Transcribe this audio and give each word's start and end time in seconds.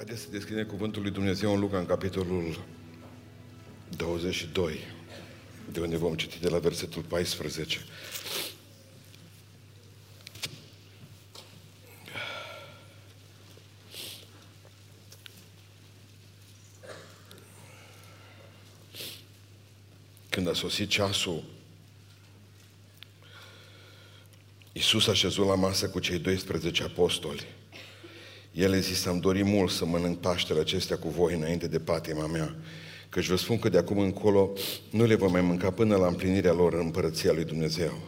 Haideți 0.00 0.20
să 0.20 0.30
deschidem 0.30 0.66
cuvântul 0.66 1.02
lui 1.02 1.10
Dumnezeu 1.10 1.52
în 1.52 1.60
Luca, 1.60 1.78
în 1.78 1.86
capitolul 1.86 2.64
22, 3.96 4.78
de 5.72 5.80
unde 5.80 5.96
vom 5.96 6.14
citi 6.14 6.40
de 6.40 6.48
la 6.48 6.58
versetul 6.58 7.02
14. 7.02 7.78
Când 20.28 20.48
a 20.48 20.54
sosit 20.54 20.88
ceasul, 20.88 21.44
Iisus 24.72 25.06
a 25.06 25.14
șezut 25.14 25.46
la 25.46 25.54
masă 25.54 25.88
cu 25.88 25.98
cei 25.98 26.18
12 26.18 26.82
apostoli. 26.82 27.46
El 28.52 28.72
a 28.72 28.78
zis, 28.78 29.06
am 29.06 29.18
dorit 29.18 29.44
mult 29.44 29.70
să 29.70 29.84
mănânc 29.84 30.18
Paștele 30.18 30.60
acestea 30.60 30.96
cu 30.96 31.08
voi 31.08 31.34
înainte 31.34 31.66
de 31.66 31.78
patima 31.78 32.26
mea, 32.26 32.56
căci 33.08 33.26
vă 33.26 33.36
spun 33.36 33.58
că 33.58 33.68
de 33.68 33.78
acum 33.78 33.98
încolo 33.98 34.52
nu 34.90 35.04
le 35.04 35.14
vom 35.14 35.30
mai 35.30 35.40
mânca 35.40 35.70
până 35.70 35.96
la 35.96 36.06
împlinirea 36.06 36.52
lor 36.52 36.72
în 36.72 36.80
împărăția 36.80 37.32
lui 37.32 37.44
Dumnezeu. 37.44 37.98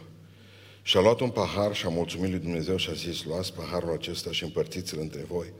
Și 0.81 0.97
a 0.97 1.01
luat 1.01 1.19
un 1.19 1.29
pahar 1.29 1.75
și 1.75 1.85
a 1.85 1.89
mulțumit 1.89 2.29
lui 2.29 2.39
Dumnezeu 2.39 2.77
și 2.77 2.89
a 2.89 2.93
zis, 2.93 3.23
luați 3.23 3.53
paharul 3.53 3.93
acesta 3.93 4.31
și 4.31 4.43
împărțiți-l 4.43 4.99
între 4.99 5.25
voi, 5.27 5.53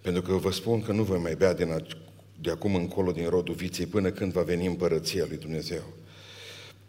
pentru 0.00 0.22
că 0.22 0.32
vă 0.32 0.50
spun 0.50 0.82
că 0.82 0.92
nu 0.92 1.02
voi 1.02 1.18
mai 1.18 1.34
bea 1.34 1.54
din 1.54 1.70
a, 1.70 1.86
de 2.40 2.50
acum 2.50 2.74
încolo 2.74 3.10
din 3.10 3.28
rodul 3.28 3.54
viței 3.54 3.86
până 3.86 4.10
când 4.10 4.32
va 4.32 4.42
veni 4.42 4.66
împărăția 4.66 5.24
lui 5.28 5.36
Dumnezeu. 5.36 5.82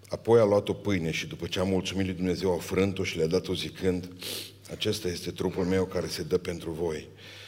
Apoi 0.08 0.40
a 0.40 0.44
luat 0.44 0.70
o 0.70 0.74
pâine 0.74 1.12
și 1.12 1.28
după 1.28 1.46
ce 1.46 1.60
a 1.60 1.64
mulțumit 1.64 2.06
lui 2.06 2.16
Dumnezeu 2.16 2.54
a 2.54 2.58
frânt-o 2.58 3.04
și 3.04 3.18
le-a 3.18 3.28
dat-o 3.28 3.54
zicând, 3.54 4.10
acesta 4.72 5.08
este 5.08 5.32
trupul 5.32 5.66
meu 5.66 5.86
care 5.86 6.08
se 6.08 6.24
dă 6.24 6.38
pentru 6.38 6.72
voi. 6.72 7.08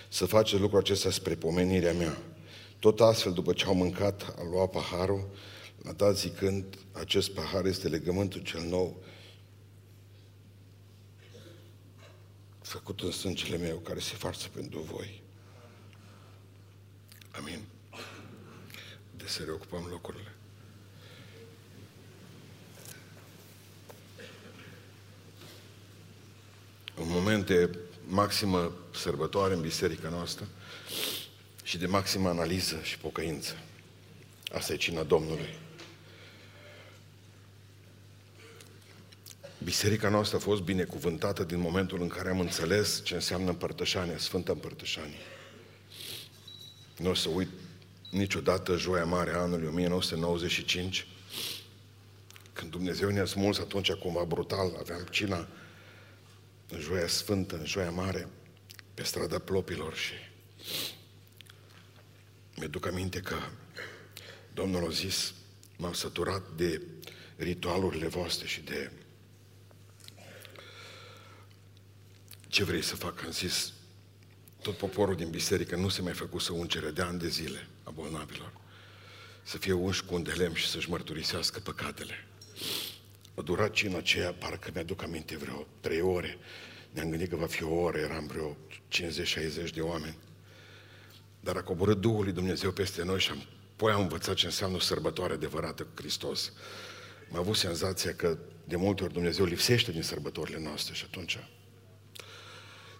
Să 0.09 0.25
faceți 0.25 0.61
lucrul 0.61 0.79
acesta 0.79 1.11
spre 1.11 1.35
pomenirea 1.35 1.93
mea. 1.93 2.17
Tot 2.79 2.99
astfel, 2.99 3.33
după 3.33 3.53
ce 3.53 3.65
au 3.65 3.73
mâncat, 3.73 4.35
a 4.37 4.43
luat 4.51 4.69
paharul, 4.69 5.29
l-a 5.83 5.91
dat 5.91 6.17
zicând, 6.17 6.77
acest 6.91 7.31
pahar 7.31 7.65
este 7.65 7.87
legământul 7.87 8.41
cel 8.41 8.61
nou, 8.61 9.03
făcut 12.61 13.01
în 13.01 13.11
sângele 13.11 13.57
meu, 13.57 13.77
care 13.77 13.99
se 13.99 14.15
farsă 14.15 14.47
pentru 14.53 14.79
voi. 14.79 15.21
Amin. 17.31 17.59
De 19.17 19.23
să 19.27 19.43
reocupăm 19.43 19.87
locurile. 19.89 20.35
un 27.01 27.07
moment 27.31 27.49
de 27.49 27.79
maximă 28.07 28.71
sărbătoare 28.93 29.53
în 29.53 29.61
biserica 29.61 30.09
noastră 30.09 30.47
și 31.63 31.77
de 31.77 31.85
maximă 31.85 32.29
analiză 32.29 32.79
și 32.83 32.97
pocăință. 32.97 33.55
Asta 34.53 34.73
e 34.73 34.75
cina 34.75 35.03
Domnului. 35.03 35.59
Biserica 39.63 40.09
noastră 40.09 40.37
a 40.37 40.39
fost 40.39 40.61
binecuvântată 40.61 41.43
din 41.43 41.59
momentul 41.59 42.01
în 42.01 42.07
care 42.07 42.29
am 42.29 42.39
înțeles 42.39 43.01
ce 43.03 43.13
înseamnă 43.13 43.49
împărtășania, 43.49 44.17
Sfântă 44.17 44.51
Împărtășanie. 44.51 45.21
Nu 46.97 47.09
o 47.09 47.13
să 47.13 47.29
uit 47.29 47.49
niciodată 48.09 48.75
joia 48.75 49.05
mare 49.05 49.31
a 49.31 49.39
anului 49.39 49.67
1995, 49.67 51.07
când 52.53 52.71
Dumnezeu 52.71 53.09
ne-a 53.09 53.25
smuls 53.25 53.59
atunci 53.59 53.91
cumva 53.91 54.23
brutal, 54.23 54.75
aveam 54.79 55.07
cina 55.09 55.47
în 56.71 56.79
Joia 56.79 57.07
Sfântă, 57.07 57.57
în 57.57 57.65
Joia 57.65 57.89
Mare, 57.89 58.27
pe 58.93 59.03
strada 59.03 59.39
Plopilor 59.39 59.95
și 59.95 60.13
mi-aduc 62.55 62.85
aminte 62.85 63.19
că 63.19 63.35
Domnul 64.53 64.85
a 64.85 64.89
zis, 64.89 65.33
m-am 65.77 65.93
săturat 65.93 66.49
de 66.55 66.81
ritualurile 67.35 68.07
voastre 68.07 68.47
și 68.47 68.61
de 68.61 68.91
ce 72.47 72.63
vrei 72.63 72.81
să 72.81 72.95
fac? 72.95 73.23
Am 73.23 73.31
zis, 73.31 73.73
tot 74.61 74.77
poporul 74.77 75.15
din 75.15 75.29
biserică 75.29 75.75
nu 75.75 75.89
se 75.89 76.01
mai 76.01 76.13
făcut 76.13 76.41
să 76.41 76.53
uncere 76.53 76.91
de 76.91 77.01
ani 77.01 77.19
de 77.19 77.27
zile 77.27 77.67
a 77.83 77.89
bolnavilor. 77.89 78.51
Să 79.43 79.57
fie 79.57 79.73
unși 79.73 80.03
cu 80.03 80.13
un 80.13 80.23
de 80.23 80.31
lemn 80.31 80.53
și 80.53 80.67
să-și 80.67 80.89
mărturisească 80.89 81.59
păcatele. 81.59 82.27
A 83.41 83.43
durat 83.43 83.71
cina 83.71 83.97
aceea, 83.97 84.33
parcă 84.33 84.69
mi-aduc 84.73 85.03
aminte, 85.03 85.37
vreo 85.37 85.67
trei 85.79 86.01
ore. 86.01 86.37
Ne-am 86.91 87.09
gândit 87.09 87.29
că 87.29 87.35
va 87.35 87.45
fi 87.45 87.63
o 87.63 87.73
oră, 87.73 87.97
eram 87.97 88.27
vreo 88.27 88.57
50-60 89.67 89.73
de 89.73 89.81
oameni. 89.81 90.17
Dar 91.39 91.55
a 91.55 91.61
coborât 91.61 92.01
Duhul 92.01 92.23
lui 92.23 92.33
Dumnezeu 92.33 92.71
peste 92.71 93.03
noi 93.03 93.19
și 93.19 93.31
am, 93.31 93.43
apoi 93.73 93.91
am 93.91 94.01
învățat 94.01 94.35
ce 94.35 94.45
înseamnă 94.45 94.75
o 94.75 94.79
sărbătoare 94.79 95.33
adevărată 95.33 95.83
cu 95.83 95.89
Hristos. 95.95 96.53
Am 97.31 97.37
avut 97.37 97.55
senzația 97.55 98.13
că 98.13 98.37
de 98.63 98.75
multe 98.75 99.03
ori 99.03 99.13
Dumnezeu 99.13 99.45
lipsește 99.45 99.91
din 99.91 100.03
sărbătorile 100.03 100.59
noastre 100.59 100.93
și 100.93 101.03
atunci... 101.07 101.37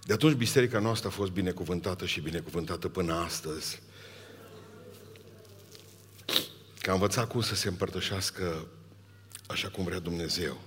De 0.03 0.13
atunci 0.13 0.35
biserica 0.35 0.79
noastră 0.79 1.07
a 1.07 1.11
fost 1.11 1.31
binecuvântată 1.31 2.05
și 2.05 2.21
binecuvântată 2.21 2.89
până 2.89 3.13
astăzi. 3.13 3.81
Că 6.79 6.89
a 6.89 6.93
învățat 6.93 7.27
cum 7.27 7.41
să 7.41 7.55
se 7.55 7.67
împărtășească 7.67 8.67
așa 9.51 9.69
cum 9.69 9.83
vrea 9.83 9.99
Dumnezeu. 9.99 10.61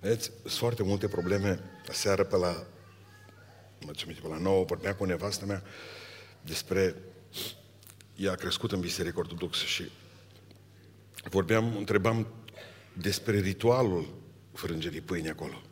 Vedeți, 0.00 0.30
sunt 0.40 0.52
foarte 0.52 0.82
multe 0.82 1.08
probleme. 1.08 1.60
Seară 1.90 2.24
pe 2.24 2.36
la, 2.36 2.66
mă 3.80 3.92
pe 4.22 4.28
la 4.28 4.38
9, 4.38 4.64
vorbea 4.64 4.94
cu 4.94 5.04
nevastă 5.04 5.44
mea 5.44 5.62
despre, 6.40 6.94
ea 8.16 8.32
a 8.32 8.34
crescut 8.34 8.72
în 8.72 8.80
biserică 8.80 9.18
ortodoxă 9.18 9.64
și 9.64 9.90
vorbeam, 11.30 11.76
întrebam 11.76 12.26
despre 12.92 13.38
ritualul 13.38 14.14
frângerii 14.52 15.00
pâine 15.00 15.28
acolo. 15.28 15.62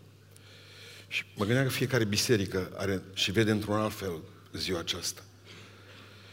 Și 1.08 1.24
mă 1.36 1.44
gândeam 1.44 1.66
că 1.66 1.72
fiecare 1.72 2.04
biserică 2.04 2.72
are 2.76 3.02
și 3.14 3.32
vede 3.32 3.50
într-un 3.50 3.74
alt 3.74 3.94
fel 3.94 4.22
ziua 4.52 4.78
aceasta. 4.78 5.22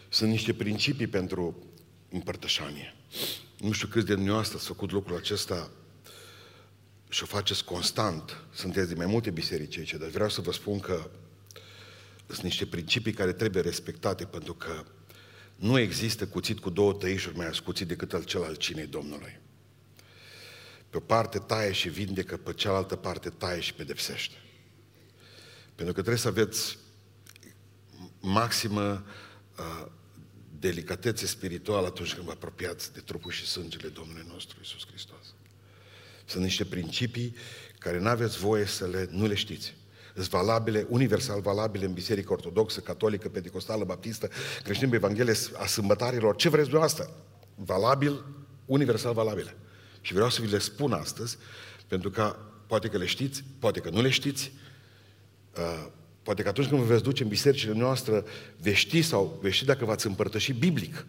Sunt 0.09 0.29
niște 0.29 0.53
principii 0.53 1.07
pentru 1.07 1.63
împărtășanie. 2.09 2.95
Nu 3.59 3.71
știu 3.71 3.87
câți 3.87 4.05
de 4.05 4.13
dumneavoastră 4.13 4.57
ați 4.57 4.65
făcut 4.65 4.91
lucrul 4.91 5.17
acesta 5.17 5.71
și 7.09 7.23
o 7.23 7.25
faceți 7.25 7.63
constant. 7.63 8.43
Sunteți 8.53 8.87
din 8.87 8.97
mai 8.97 9.05
multe 9.05 9.31
biserici 9.31 9.77
aici, 9.77 9.93
dar 9.93 10.09
vreau 10.09 10.29
să 10.29 10.41
vă 10.41 10.51
spun 10.51 10.79
că 10.79 11.09
sunt 12.27 12.41
niște 12.41 12.65
principii 12.65 13.13
care 13.13 13.33
trebuie 13.33 13.61
respectate 13.61 14.25
pentru 14.25 14.53
că 14.53 14.83
nu 15.55 15.79
există 15.79 16.27
cuțit 16.27 16.59
cu 16.59 16.69
două 16.69 16.93
tăișuri 16.93 17.37
mai 17.37 17.47
ascuțit 17.47 17.87
decât 17.87 18.13
al 18.13 18.23
cel 18.23 18.43
al 18.43 18.55
cinei 18.55 18.87
Domnului. 18.87 19.39
Pe 20.89 20.97
o 20.97 20.99
parte 20.99 21.39
taie 21.39 21.71
și 21.71 21.89
vindecă, 21.89 22.37
pe 22.37 22.53
cealaltă 22.53 22.95
parte 22.95 23.29
taie 23.29 23.59
și 23.59 23.73
pedepsește. 23.73 24.35
Pentru 25.75 25.93
că 25.93 26.01
trebuie 26.01 26.17
să 26.17 26.27
aveți 26.27 26.77
maximă 28.19 29.05
uh, 29.57 29.91
delicatețe 30.59 31.25
spirituală 31.25 31.87
atunci 31.87 32.13
când 32.13 32.25
vă 32.25 32.31
apropiați 32.31 32.93
de 32.93 32.99
trupul 32.99 33.31
și 33.31 33.45
sângele 33.45 33.87
Domnului 33.87 34.25
nostru 34.31 34.57
Isus 34.61 34.87
Hristos. 34.87 35.33
Sunt 36.25 36.43
niște 36.43 36.65
principii 36.65 37.35
care 37.77 37.99
nu 37.99 38.07
aveți 38.07 38.37
voie 38.37 38.65
să 38.65 38.85
le, 38.85 39.07
nu 39.11 39.25
le 39.25 39.35
știți. 39.35 39.75
Sunt 40.13 40.29
valabile, 40.29 40.85
universal 40.89 41.41
valabile 41.41 41.85
în 41.85 41.93
Biserica 41.93 42.33
Ortodoxă, 42.33 42.79
Catolică, 42.79 43.29
Pentecostală, 43.29 43.83
Baptistă, 43.83 44.29
creștin 44.63 44.93
Evanghelie, 44.93 45.33
a 45.57 45.65
sâmbătarilor, 45.65 46.35
ce 46.35 46.49
vreți 46.49 46.69
dumneavoastră. 46.69 47.23
Valabil, 47.55 48.25
universal 48.65 49.13
valabile. 49.13 49.55
Și 50.01 50.13
vreau 50.13 50.29
să 50.29 50.41
vi 50.41 50.51
le 50.51 50.59
spun 50.59 50.91
astăzi, 50.93 51.37
pentru 51.87 52.09
că 52.09 52.35
poate 52.67 52.87
că 52.87 52.97
le 52.97 53.05
știți, 53.05 53.43
poate 53.59 53.79
că 53.79 53.89
nu 53.89 54.01
le 54.01 54.09
știți, 54.09 54.51
uh, 55.57 55.87
poate 56.29 56.43
că 56.43 56.49
atunci 56.49 56.67
când 56.67 56.81
vă 56.81 56.93
veți 56.93 57.03
duce 57.03 57.23
în 57.23 57.29
bisericile 57.29 57.73
noastre, 57.73 58.23
veți 58.61 58.77
ști 58.77 59.01
sau 59.01 59.39
veți 59.41 59.55
ști 59.55 59.65
dacă 59.65 59.85
v-ați 59.85 60.07
împărtășit 60.07 60.55
biblic. 60.55 61.05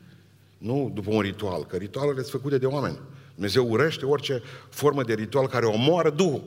Nu 0.59 0.91
după 0.95 1.11
un 1.11 1.21
ritual, 1.21 1.67
că 1.67 1.77
ritualele 1.77 2.21
sunt 2.21 2.31
făcute 2.31 2.59
de 2.59 2.67
oameni. 2.67 2.99
Dumnezeu 3.35 3.71
urește 3.71 4.07
orice 4.07 4.43
formă 4.69 5.03
de 5.03 5.15
ritual 5.15 5.49
care 5.49 5.67
omoară 5.67 6.11
Duhul. 6.11 6.43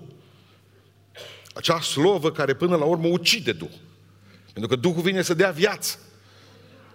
Acea 1.53 1.81
slovă 1.81 2.31
care 2.31 2.53
până 2.53 2.75
la 2.75 2.83
urmă 2.83 3.07
ucide 3.07 3.51
Duhul. 3.51 3.79
Pentru 4.53 4.75
că 4.75 4.81
Duhul 4.81 5.01
vine 5.01 5.21
să 5.21 5.33
dea 5.33 5.51
viață. 5.51 5.97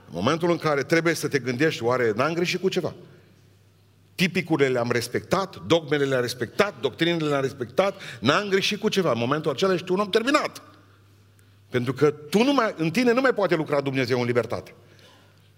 În 0.06 0.12
momentul 0.14 0.50
în 0.50 0.58
care 0.58 0.82
trebuie 0.82 1.14
să 1.14 1.29
te 1.29 1.38
gândești, 1.38 1.82
oare 1.82 2.12
n-am 2.17 2.35
greșit 2.35 2.61
cu 2.61 2.69
ceva? 2.69 2.94
Tipicurile 4.14 4.69
le-am 4.69 4.91
respectat, 4.91 5.67
dogmele 5.67 6.05
le-am 6.05 6.20
respectat, 6.20 6.81
doctrinele 6.81 7.29
le-am 7.29 7.43
respectat, 7.43 8.00
n-am 8.20 8.49
greșit 8.49 8.81
cu 8.81 8.88
ceva. 8.88 9.12
În 9.12 9.19
momentul 9.19 9.50
acela 9.50 9.73
ești 9.73 9.93
un 9.93 9.99
om 9.99 10.11
terminat. 10.11 10.62
Pentru 11.70 11.93
că 11.93 12.11
tu 12.11 12.43
nu 12.43 12.53
mai, 12.53 12.75
în 12.76 12.91
tine 12.91 13.12
nu 13.12 13.20
mai 13.20 13.35
poate 13.35 13.55
lucra 13.55 13.81
Dumnezeu 13.81 14.20
în 14.20 14.26
libertate. 14.26 14.75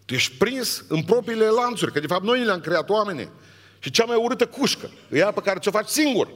Tu 0.05 0.15
ești 0.15 0.37
prins 0.37 0.85
în 0.89 1.03
propriile 1.03 1.47
lanțuri, 1.47 1.93
că 1.93 2.01
de 2.01 2.07
fapt 2.07 2.25
noi 2.25 2.45
le-am 2.45 2.61
creat 2.61 2.91
oamenii. 2.91 3.31
Și 3.79 3.91
cea 3.91 4.05
mai 4.05 4.17
urâtă 4.17 4.47
cușcă 4.47 4.91
e 5.11 5.17
aia 5.17 5.33
pe 5.33 5.41
care 5.41 5.59
ți-o 5.59 5.71
faci 5.71 5.89
singur. 5.89 6.29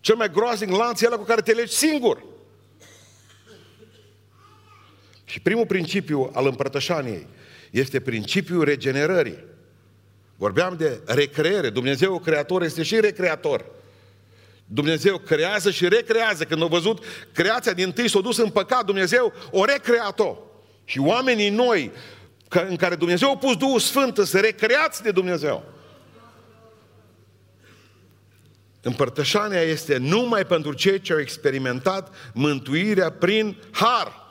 Cel 0.00 0.16
mai 0.16 0.30
groaznic 0.30 0.70
lanț 0.70 1.00
e 1.00 1.06
ăla 1.06 1.16
cu 1.16 1.24
care 1.24 1.40
te 1.40 1.52
legi 1.52 1.72
singur. 1.72 2.22
Și 5.24 5.40
primul 5.40 5.66
principiu 5.66 6.30
al 6.32 6.46
împărtășaniei 6.46 7.26
este 7.70 8.00
principiul 8.00 8.64
regenerării. 8.64 9.44
Vorbeam 10.36 10.76
de 10.76 11.00
recreere. 11.04 11.70
Dumnezeu 11.70 12.18
creator 12.18 12.62
este 12.62 12.82
și 12.82 13.00
recreator. 13.00 13.64
Dumnezeu 14.70 15.18
creează 15.18 15.70
și 15.70 15.88
recrează. 15.88 16.44
Când 16.44 16.62
a 16.62 16.66
văzut 16.66 17.04
creația 17.32 17.72
din 17.72 17.92
tâi 17.92 18.08
s-a 18.08 18.20
dus 18.20 18.36
în 18.36 18.50
păcat, 18.50 18.84
Dumnezeu 18.84 19.32
o 19.50 19.64
recreat-o. 19.64 20.36
Și 20.84 20.98
oamenii 20.98 21.50
noi, 21.50 21.92
în 22.68 22.76
care 22.76 22.94
Dumnezeu 22.94 23.30
a 23.30 23.36
pus 23.36 23.56
Duhul 23.56 23.78
Sfânt, 23.78 24.18
să 24.18 24.40
recreați 24.40 25.02
de 25.02 25.10
Dumnezeu. 25.10 25.64
Împărtășania 28.82 29.60
este 29.60 29.96
numai 29.96 30.46
pentru 30.46 30.72
cei 30.72 31.00
ce 31.00 31.12
au 31.12 31.18
experimentat 31.18 32.14
mântuirea 32.34 33.10
prin 33.10 33.56
har. 33.70 34.26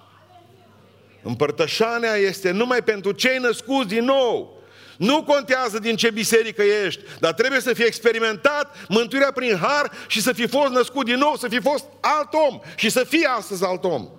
Împărtășania 1.21 2.15
este 2.15 2.51
numai 2.51 2.83
pentru 2.83 3.11
cei 3.11 3.37
născuți 3.37 3.87
din 3.87 4.03
nou. 4.03 4.56
Nu 4.97 5.23
contează 5.23 5.79
din 5.79 5.95
ce 5.95 6.11
biserică 6.11 6.63
ești, 6.85 7.01
dar 7.19 7.33
trebuie 7.33 7.59
să 7.59 7.73
fie 7.73 7.85
experimentat 7.85 8.85
mântuirea 8.87 9.31
prin 9.31 9.57
har 9.57 9.91
și 10.07 10.21
să 10.21 10.33
fi 10.33 10.47
fost 10.47 10.71
născut 10.71 11.05
din 11.05 11.17
nou, 11.17 11.35
să 11.35 11.47
fi 11.47 11.59
fost 11.59 11.85
alt 12.01 12.33
om 12.49 12.59
și 12.75 12.89
să 12.89 13.03
fie 13.03 13.27
astăzi 13.37 13.65
alt 13.65 13.83
om. 13.83 14.09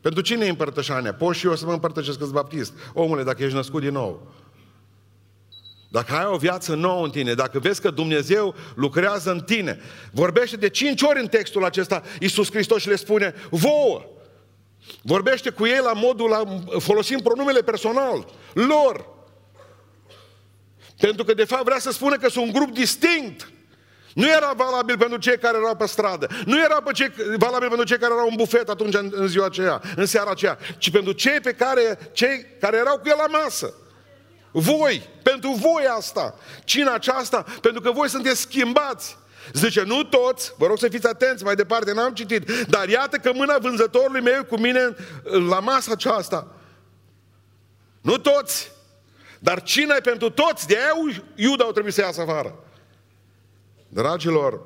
Pentru 0.00 0.22
cine 0.22 0.44
e 0.44 0.48
împărtășania? 0.48 1.14
Poți 1.14 1.38
și 1.38 1.46
eu 1.46 1.56
să 1.56 1.64
mă 1.64 1.72
împărtășesc 1.72 2.18
că 2.18 2.24
baptist. 2.24 2.72
Omule, 2.92 3.22
dacă 3.22 3.42
ești 3.42 3.54
născut 3.56 3.80
din 3.80 3.92
nou. 3.92 4.32
Dacă 5.88 6.14
ai 6.14 6.24
o 6.24 6.36
viață 6.36 6.74
nouă 6.74 7.04
în 7.04 7.10
tine, 7.10 7.34
dacă 7.34 7.58
vezi 7.58 7.80
că 7.80 7.90
Dumnezeu 7.90 8.54
lucrează 8.74 9.30
în 9.30 9.40
tine, 9.40 9.80
vorbește 10.12 10.56
de 10.56 10.68
cinci 10.68 11.02
ori 11.02 11.20
în 11.20 11.26
textul 11.26 11.64
acesta 11.64 12.02
Iisus 12.20 12.50
Hristos 12.50 12.80
și 12.80 12.88
le 12.88 12.96
spune, 12.96 13.34
vouă, 13.50 14.06
Vorbește 15.02 15.50
cu 15.50 15.66
ei 15.66 15.80
la 15.84 15.92
modul, 15.92 16.28
la, 16.28 16.42
folosind 16.78 17.22
pronumele 17.22 17.60
personal, 17.60 18.26
lor. 18.52 19.06
Pentru 21.06 21.24
că 21.24 21.34
de 21.34 21.44
fapt 21.44 21.64
vrea 21.64 21.78
să 21.78 21.90
spună 21.90 22.16
că 22.16 22.28
sunt 22.28 22.44
un 22.44 22.52
grup 22.52 22.74
distinct. 22.74 23.48
Nu 24.14 24.28
era 24.28 24.52
valabil 24.56 24.98
pentru 24.98 25.18
cei 25.18 25.38
care 25.38 25.56
erau 25.56 25.76
pe 25.76 25.86
stradă. 25.86 26.26
Nu 26.44 26.60
era 26.60 26.80
pe 26.82 26.92
cei, 26.92 27.12
valabil 27.36 27.68
pentru 27.68 27.86
cei 27.86 27.98
care 27.98 28.12
erau 28.12 28.28
în 28.28 28.36
bufet 28.36 28.68
atunci 28.68 28.94
în, 28.94 29.10
în 29.14 29.26
ziua 29.26 29.46
aceea, 29.46 29.82
în 29.96 30.06
seara 30.06 30.30
aceea. 30.30 30.58
Ci 30.78 30.90
pentru 30.90 31.12
cei 31.12 31.40
pe 31.40 31.52
care, 31.52 32.10
cei 32.12 32.46
care 32.60 32.76
erau 32.76 32.98
cu 32.98 33.08
el 33.08 33.14
la 33.18 33.38
masă. 33.38 33.74
Voi, 34.50 35.08
pentru 35.22 35.50
voi 35.50 35.84
asta. 35.96 36.34
Cina 36.64 36.94
aceasta, 36.94 37.44
pentru 37.60 37.80
că 37.80 37.90
voi 37.90 38.08
sunteți 38.08 38.40
schimbați. 38.40 39.16
Zice, 39.52 39.82
nu 39.82 40.02
toți, 40.02 40.52
vă 40.58 40.66
rog 40.66 40.78
să 40.78 40.88
fiți 40.88 41.06
atenți, 41.06 41.44
mai 41.44 41.54
departe 41.54 41.92
n-am 41.92 42.12
citit, 42.12 42.50
dar 42.68 42.88
iată 42.88 43.16
că 43.16 43.30
mâna 43.34 43.58
vânzătorului 43.58 44.20
meu 44.20 44.44
cu 44.44 44.58
mine 44.58 44.94
la 45.48 45.60
masa 45.60 45.92
aceasta. 45.92 46.46
Nu 48.00 48.18
toți, 48.18 48.70
dar 49.42 49.62
cine 49.62 49.94
pentru 49.94 50.30
toți? 50.30 50.66
De 50.66 50.76
aia 50.76 51.22
Iuda 51.34 51.64
au 51.64 51.72
trebuit 51.72 51.94
să 51.94 52.00
iasă 52.00 52.20
afară. 52.20 52.64
Dragilor, 53.88 54.60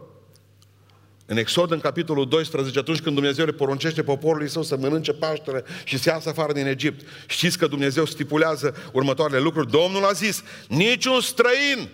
în 1.26 1.36
Exod, 1.36 1.70
în 1.70 1.80
capitolul 1.80 2.28
12, 2.28 2.78
atunci 2.78 3.00
când 3.00 3.14
Dumnezeu 3.14 3.44
le 3.44 3.52
poruncește 3.52 4.02
poporului 4.02 4.48
său 4.48 4.62
să 4.62 4.76
mănânce 4.76 5.12
Paștele 5.12 5.64
și 5.84 5.98
să 5.98 6.08
iasă 6.08 6.28
afară 6.28 6.52
din 6.52 6.66
Egipt, 6.66 7.08
știți 7.26 7.58
că 7.58 7.66
Dumnezeu 7.66 8.04
stipulează 8.04 8.90
următoarele 8.92 9.38
lucruri. 9.38 9.70
Domnul 9.70 10.04
a 10.04 10.12
zis, 10.12 10.42
niciun 10.68 11.20
străin 11.20 11.88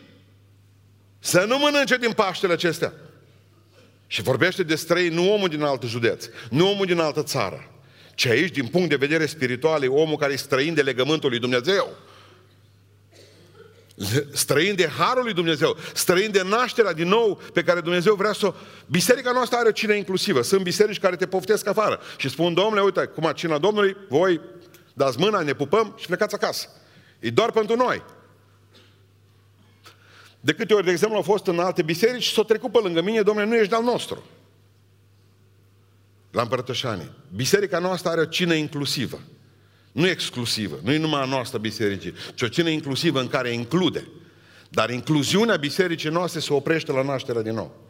să 1.18 1.44
nu 1.48 1.58
mănânce 1.58 1.96
din 1.96 2.12
Paștele 2.12 2.52
acestea. 2.52 2.92
Și 4.06 4.22
vorbește 4.22 4.62
de 4.62 4.74
străini, 4.74 5.14
nu 5.14 5.32
omul 5.32 5.48
din 5.48 5.62
altă 5.62 5.86
județ, 5.86 6.26
nu 6.50 6.70
omul 6.70 6.86
din 6.86 6.98
altă 6.98 7.22
țară, 7.22 7.70
ci 8.14 8.26
aici, 8.26 8.52
din 8.54 8.66
punct 8.66 8.88
de 8.88 8.96
vedere 8.96 9.26
spiritual, 9.26 9.82
e 9.82 9.86
omul 9.86 10.16
care 10.16 10.32
e 10.32 10.36
străin 10.36 10.74
de 10.74 10.82
legământul 10.82 11.30
lui 11.30 11.38
Dumnezeu 11.38 11.96
străin 14.32 14.74
de 14.74 14.88
Harul 14.88 15.22
lui 15.22 15.32
Dumnezeu, 15.32 15.76
străin 15.94 16.30
de 16.30 16.42
nașterea 16.42 16.92
din 16.92 17.08
nou 17.08 17.40
pe 17.52 17.62
care 17.62 17.80
Dumnezeu 17.80 18.14
vrea 18.14 18.32
să 18.32 18.46
o... 18.46 18.54
Biserica 18.86 19.32
noastră 19.32 19.58
are 19.58 19.68
o 19.68 19.72
cină 19.72 19.92
inclusivă. 19.92 20.42
Sunt 20.42 20.62
biserici 20.62 20.98
care 20.98 21.16
te 21.16 21.26
poftesc 21.26 21.66
afară 21.66 22.00
și 22.16 22.28
spun, 22.28 22.54
domnule, 22.54 22.80
uite, 22.80 23.04
cum 23.04 23.26
a 23.26 23.32
cina 23.32 23.58
Domnului, 23.58 23.96
voi 24.08 24.40
dați 24.92 25.18
mâna, 25.18 25.40
ne 25.40 25.52
pupăm 25.52 25.94
și 25.98 26.06
plecați 26.06 26.34
acasă. 26.34 26.68
E 27.18 27.30
doar 27.30 27.50
pentru 27.50 27.76
noi. 27.76 28.02
De 30.40 30.52
câte 30.52 30.74
ori, 30.74 30.84
de 30.84 30.90
exemplu, 30.90 31.16
au 31.16 31.22
fost 31.22 31.46
în 31.46 31.58
alte 31.58 31.82
biserici 31.82 32.22
și 32.22 32.32
s-au 32.32 32.44
trecut 32.44 32.72
pe 32.72 32.78
lângă 32.82 33.02
mine, 33.02 33.22
domnule, 33.22 33.46
nu 33.46 33.56
ești 33.56 33.74
al 33.74 33.82
nostru. 33.82 34.22
La 36.30 36.42
împărătășanie. 36.42 37.10
Biserica 37.34 37.78
noastră 37.78 38.10
are 38.10 38.20
o 38.20 38.24
cină 38.24 38.54
inclusivă. 38.54 39.20
Nu 39.92 40.08
exclusivă, 40.08 40.78
nu 40.82 40.92
e 40.92 40.98
numai 40.98 41.22
a 41.22 41.24
noastră 41.24 41.58
bisericii, 41.58 42.14
ci 42.34 42.42
o 42.42 42.48
cină 42.48 42.68
inclusivă 42.68 43.20
în 43.20 43.28
care 43.28 43.50
include. 43.50 44.08
Dar 44.68 44.90
incluziunea 44.90 45.56
bisericii 45.56 46.10
noastre 46.10 46.40
se 46.40 46.52
oprește 46.52 46.92
la 46.92 47.02
nașterea 47.02 47.42
din 47.42 47.54
nou. 47.54 47.80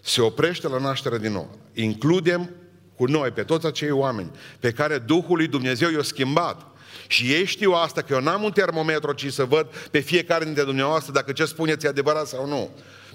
Se 0.00 0.20
oprește 0.20 0.68
la 0.68 0.78
nașterea 0.78 1.18
din 1.18 1.32
nou. 1.32 1.58
Includem 1.74 2.50
cu 2.96 3.04
noi 3.04 3.30
pe 3.30 3.42
toți 3.42 3.66
acei 3.66 3.90
oameni 3.90 4.30
pe 4.60 4.72
care 4.72 4.98
Duhul 4.98 5.36
lui 5.36 5.46
Dumnezeu 5.46 5.90
i-a 5.90 6.02
schimbat. 6.02 6.66
Și 7.08 7.32
ei 7.32 7.44
știu 7.44 7.72
asta, 7.72 8.02
că 8.02 8.12
eu 8.12 8.20
n-am 8.20 8.42
un 8.42 8.50
termometru, 8.50 9.12
ci 9.12 9.32
să 9.32 9.44
văd 9.44 9.66
pe 9.90 9.98
fiecare 9.98 10.44
dintre 10.44 10.62
dumneavoastră 10.62 11.12
dacă 11.12 11.32
ce 11.32 11.44
spuneți 11.44 11.86
e 11.86 11.88
adevărat 11.88 12.26
sau 12.26 12.46
nu. 12.46 12.70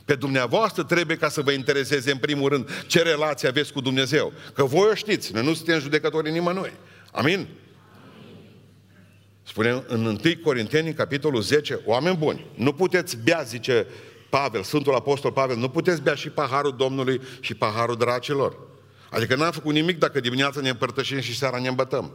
Pe 0.06 0.16
dumneavoastră 0.16 0.84
trebuie 0.84 1.18
ca 1.18 1.30
să 1.30 1.42
vă 1.42 1.52
intereseze 1.52 2.12
în 2.12 2.18
primul 2.18 2.50
rând 2.50 2.86
ce 2.88 3.02
relație 3.02 3.48
aveți 3.48 3.74
cu 3.74 3.82
Dumnezeu. 3.82 4.34
Că 4.54 4.64
voi 4.64 4.90
o 4.92 4.94
știți, 4.96 5.34
noi 5.34 5.44
nu 5.44 5.54
suntem 5.54 5.80
judecători 5.80 6.32
nimănui. 6.32 6.72
Amin? 7.12 7.48
Spune 9.44 9.84
în 9.88 10.06
1 10.06 10.20
Corinteni, 10.44 10.88
în 10.88 10.94
capitolul 10.94 11.42
10, 11.42 11.80
oameni 11.86 12.18
buni, 12.18 12.46
nu 12.56 12.74
puteți 12.74 13.18
bea, 13.24 13.42
zice 13.42 13.88
Pavel, 14.30 14.64
Sfântul 14.64 14.96
Apostol 14.96 15.32
Pavel, 15.32 15.58
nu 15.58 15.70
puteți 15.70 16.02
bea 16.02 16.16
și 16.16 16.30
paharul 16.30 16.76
Domnului 16.78 17.22
și 17.40 17.54
paharul 17.54 17.96
dracilor. 17.96 18.58
Adică 19.10 19.36
n-am 19.36 19.52
făcut 19.52 19.74
nimic 19.74 20.00
dacă 20.00 20.20
dimineața 20.20 20.62
ne 20.62 20.70
împărtășim 20.70 21.20
și 21.20 21.38
seara 21.38 21.60
ne 21.60 21.68
îmbătăm. 21.68 22.12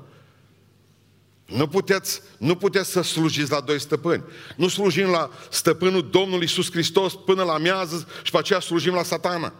Nu 1.46 1.66
puteți, 1.66 2.22
nu 2.38 2.56
puteți 2.56 2.90
să 2.90 3.02
slujiți 3.02 3.50
la 3.50 3.60
doi 3.60 3.80
stăpâni. 3.80 4.24
Nu 4.56 4.68
slujim 4.68 5.08
la 5.08 5.30
stăpânul 5.50 6.08
Domnului 6.10 6.42
Iisus 6.42 6.70
Hristos 6.70 7.14
până 7.14 7.42
la 7.42 7.58
miază 7.58 8.08
și 8.22 8.30
pe 8.30 8.38
aceea 8.38 8.60
slujim 8.60 8.94
la 8.94 9.02
satana. 9.02 9.52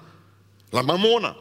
La 0.71 0.81
mamona. 0.81 1.37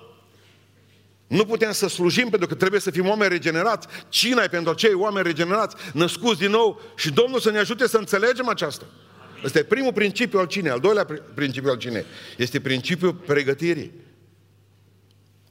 Nu 1.28 1.46
putem 1.46 1.72
să 1.72 1.88
slujim 1.88 2.30
pentru 2.30 2.48
că 2.48 2.56
trebuie 2.56 2.80
să 2.80 2.92
fim 2.92 3.08
oameni 3.08 3.30
regenerați. 3.30 3.88
Cina 4.10 4.44
e 4.44 4.48
pentru 4.48 4.74
cei 4.74 4.94
oameni 4.94 5.26
regenerați, 5.26 5.76
născuți 5.94 6.40
din 6.40 6.52
nou 6.52 6.82
și 6.96 7.12
Domnul 7.12 7.40
să 7.40 7.52
ne 7.52 7.58
ajute 7.58 7.88
să 7.88 7.98
înțelegem 7.98 8.48
aceasta. 8.48 8.86
Ăsta 9.44 9.60
e 9.60 9.64
primul 9.64 9.94
principiu 9.94 10.40
al 10.40 10.46
cinei. 10.46 10.72
Al 10.72 10.80
doilea 10.80 11.06
principiu 11.34 11.70
al 11.70 11.78
cinei 11.78 12.06
este 12.38 12.60
principiul 12.60 13.14
pregătirii. 13.14 13.92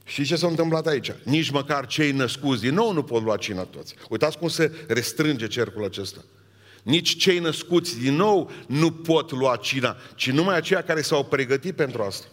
Și 0.07 0.23
ce 0.23 0.35
s-a 0.35 0.47
întâmplat 0.47 0.87
aici? 0.87 1.11
Nici 1.23 1.49
măcar 1.49 1.85
cei 1.85 2.11
născuți 2.11 2.61
din 2.61 2.73
nou 2.73 2.93
nu 2.93 3.03
pot 3.03 3.23
lua 3.23 3.37
cina 3.37 3.63
toți. 3.63 3.95
Uitați 4.09 4.37
cum 4.37 4.47
se 4.47 4.71
restrânge 4.87 5.47
cercul 5.47 5.83
acesta. 5.83 6.23
Nici 6.83 7.17
cei 7.17 7.39
născuți 7.39 7.99
din 7.99 8.15
nou 8.15 8.51
nu 8.67 8.91
pot 8.91 9.31
lua 9.31 9.55
cina, 9.55 9.97
ci 10.15 10.31
numai 10.31 10.55
aceia 10.55 10.83
care 10.83 11.01
s-au 11.01 11.23
pregătit 11.23 11.75
pentru 11.75 12.01
asta. 12.01 12.25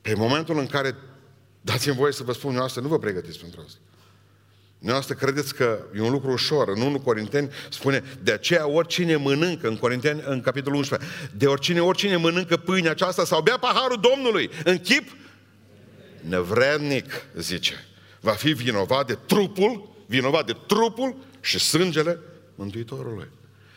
Pe 0.00 0.14
momentul 0.14 0.58
în 0.58 0.66
care, 0.66 0.94
dați-mi 1.60 1.94
voie 1.94 2.12
să 2.12 2.22
vă 2.22 2.32
spun, 2.32 2.54
noastră, 2.54 2.80
nu 2.80 2.88
vă 2.88 2.98
pregătiți 2.98 3.38
pentru 3.38 3.62
asta. 3.66 3.78
Noastră 4.78 5.14
credeți 5.14 5.54
că 5.54 5.78
e 5.96 6.00
un 6.00 6.10
lucru 6.10 6.30
ușor. 6.30 6.68
În 6.68 6.80
1 6.80 7.00
Corinteni 7.00 7.50
spune, 7.70 8.02
de 8.22 8.32
aceea 8.32 8.68
oricine 8.68 9.16
mănâncă, 9.16 9.68
în 9.68 9.76
Corinteni, 9.76 10.22
în 10.26 10.40
capitolul 10.40 10.78
11, 10.78 11.08
de 11.36 11.46
oricine, 11.46 11.80
oricine 11.80 12.16
mănâncă 12.16 12.56
pâinea 12.56 12.90
aceasta 12.90 13.24
sau 13.24 13.42
bea 13.42 13.58
paharul 13.58 14.00
Domnului 14.00 14.50
în 14.64 14.78
chip 14.78 15.08
nevrednic, 16.28 17.10
zice, 17.36 17.74
va 18.20 18.32
fi 18.32 18.52
vinovat 18.52 19.06
de 19.06 19.18
trupul, 19.26 19.88
vinovat 20.06 20.46
de 20.46 20.56
trupul 20.66 21.16
și 21.40 21.58
sângele 21.58 22.18
Mântuitorului. 22.54 23.28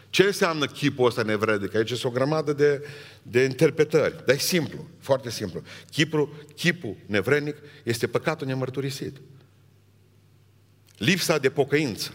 Ce 0.10 0.24
înseamnă 0.24 0.66
chipul 0.66 1.06
ăsta 1.06 1.22
nevrednic? 1.22 1.76
Aici 1.76 1.92
este 1.92 2.08
o 2.08 2.10
grămadă 2.10 2.54
de, 2.54 2.88
de 3.22 3.44
interpretări. 3.44 4.16
Dar 4.26 4.36
e 4.36 4.40
simplu, 4.40 4.88
foarte 5.00 5.30
simplu. 5.30 5.62
Chipul, 5.92 6.46
chipul 6.56 6.96
nevrednic 7.06 7.56
este 7.84 8.08
păcatul 8.08 8.48
nemărturisit. 8.48 9.18
Lipsa 10.98 11.38
de 11.38 11.50
pocăință. 11.50 12.14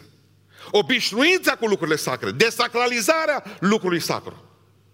Obișnuința 0.70 1.54
cu 1.54 1.66
lucrurile 1.66 1.96
sacre. 1.96 2.30
Desacralizarea 2.30 3.44
lucrului 3.60 4.00
sacru. 4.00 4.44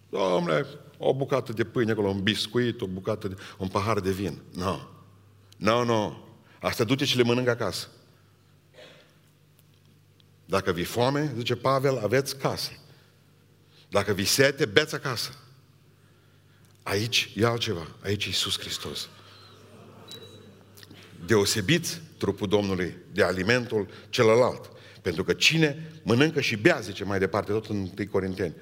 Domnule, 0.08 0.66
o 0.98 1.14
bucată 1.14 1.52
de 1.52 1.64
pâine 1.64 1.90
acolo, 1.90 2.08
un 2.08 2.22
biscuit, 2.22 2.80
o 2.80 2.86
bucată 2.86 3.28
de, 3.28 3.36
un 3.58 3.68
pahar 3.68 4.00
de 4.00 4.10
vin. 4.10 4.42
Nu. 4.54 4.62
No. 4.62 4.78
Nu, 5.58 5.70
no, 5.70 5.84
nu. 5.84 5.92
No. 5.92 6.16
Asta 6.60 6.84
du-te 6.84 7.04
și 7.04 7.16
le 7.16 7.22
mănâncă 7.22 7.50
acasă. 7.50 7.88
Dacă 10.44 10.72
vi 10.72 10.84
foame, 10.84 11.32
zice 11.36 11.56
Pavel, 11.56 11.98
aveți 11.98 12.36
casă. 12.36 12.70
Dacă 13.88 14.12
vi 14.12 14.24
sete, 14.24 14.66
beți 14.66 14.94
acasă. 14.94 15.30
Aici 16.82 17.30
e 17.36 17.46
altceva. 17.46 17.88
Aici 18.02 18.24
e 18.24 18.28
Iisus 18.28 18.58
Hristos. 18.58 19.08
Deosebiți 21.26 22.00
trupul 22.18 22.48
Domnului 22.48 22.96
de 23.12 23.22
alimentul 23.22 23.88
celălalt. 24.08 24.70
Pentru 25.02 25.24
că 25.24 25.32
cine 25.32 25.92
mănâncă 26.02 26.40
și 26.40 26.56
bea, 26.56 26.80
zice 26.80 27.04
mai 27.04 27.18
departe, 27.18 27.52
tot 27.52 27.66
în 27.66 27.76
1 27.76 27.90
Corinteni, 28.10 28.54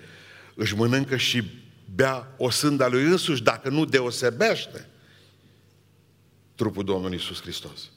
își 0.54 0.74
mănâncă 0.74 1.16
și 1.16 1.62
bea 1.94 2.34
o 2.36 2.50
sânda 2.50 2.88
lui 2.88 3.02
însuși, 3.02 3.42
dacă 3.42 3.68
nu 3.68 3.84
deosebește 3.84 4.88
trupul 6.56 6.84
Domnului 6.84 7.16
Iisus 7.16 7.40
Hristos. 7.40 7.90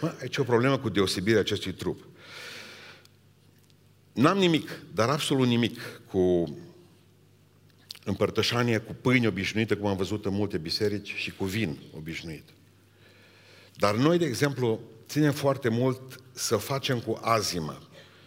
Mă, 0.00 0.14
aici 0.20 0.36
e 0.36 0.40
o 0.40 0.44
problemă 0.44 0.78
cu 0.78 0.88
deosebirea 0.88 1.40
acestui 1.40 1.72
trup. 1.72 2.06
N-am 4.12 4.38
nimic, 4.38 4.70
dar 4.94 5.08
absolut 5.08 5.46
nimic 5.46 5.80
cu 6.10 6.56
împărtășanie 8.04 8.78
cu 8.78 8.96
pâine 9.00 9.26
obișnuită, 9.26 9.76
cum 9.76 9.86
am 9.86 9.96
văzut 9.96 10.24
în 10.24 10.34
multe 10.34 10.58
biserici, 10.58 11.14
și 11.14 11.30
cu 11.30 11.44
vin 11.44 11.78
obișnuit. 11.96 12.48
Dar 13.74 13.94
noi, 13.94 14.18
de 14.18 14.24
exemplu, 14.24 14.80
ținem 15.08 15.32
foarte 15.32 15.68
mult 15.68 16.20
să 16.32 16.56
facem 16.56 17.00
cu 17.00 17.18
azimă. 17.22 17.82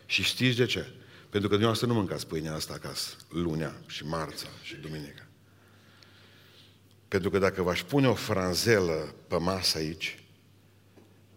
Și 0.05 0.23
știți 0.23 0.57
de 0.57 0.65
ce? 0.65 0.79
Pentru 1.19 1.49
că 1.49 1.55
dumneavoastră 1.55 1.87
nu 1.87 1.93
mâncați 1.93 2.27
pâinea 2.27 2.53
asta 2.53 2.73
acasă, 2.73 3.15
lunea 3.29 3.81
și 3.87 4.05
marța 4.05 4.47
și 4.63 4.75
duminica. 4.75 5.28
Pentru 7.09 7.29
că 7.29 7.39
dacă 7.39 7.61
v-aș 7.61 7.83
pune 7.83 8.07
o 8.07 8.13
franzelă 8.13 9.13
pe 9.27 9.37
masă 9.37 9.77
aici, 9.77 10.23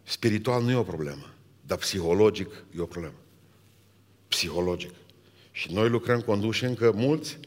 spiritual 0.03 0.63
nu 0.63 0.71
e 0.71 0.75
o 0.75 0.83
problemă, 0.83 1.35
dar 1.67 1.79
psihologic 1.79 2.65
e 2.77 2.81
o 2.81 2.87
problemă. 2.87 3.15
Psihologic. 4.29 4.91
Și 5.53 5.73
noi 5.73 5.89
lucrăm 5.89 6.21
conduși 6.21 6.65
încă 6.65 6.93
mulți, 6.95 7.39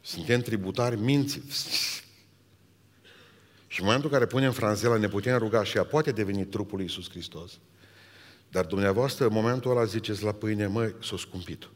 suntem 0.00 0.40
tributari 0.40 0.96
minții. 0.96 1.42
Și 3.66 3.80
în 3.80 3.84
momentul 3.84 4.08
în 4.08 4.14
care 4.14 4.26
punem 4.26 4.52
franzela, 4.52 4.96
ne 4.96 5.08
putem 5.08 5.38
ruga 5.38 5.64
și 5.64 5.76
ea 5.76 5.84
poate 5.84 6.12
deveni 6.12 6.44
trupul 6.44 6.76
lui 6.76 6.86
Iisus 6.86 7.10
Hristos. 7.10 7.52
Dar 8.50 8.64
dumneavoastră, 8.64 9.26
în 9.26 9.32
momentul 9.32 9.70
ăla 9.70 9.84
ziceți 9.84 10.22
la 10.22 10.32
pâine, 10.32 10.66
măi, 10.66 10.94
s-o 11.02 11.16
scumpit. 11.16 11.68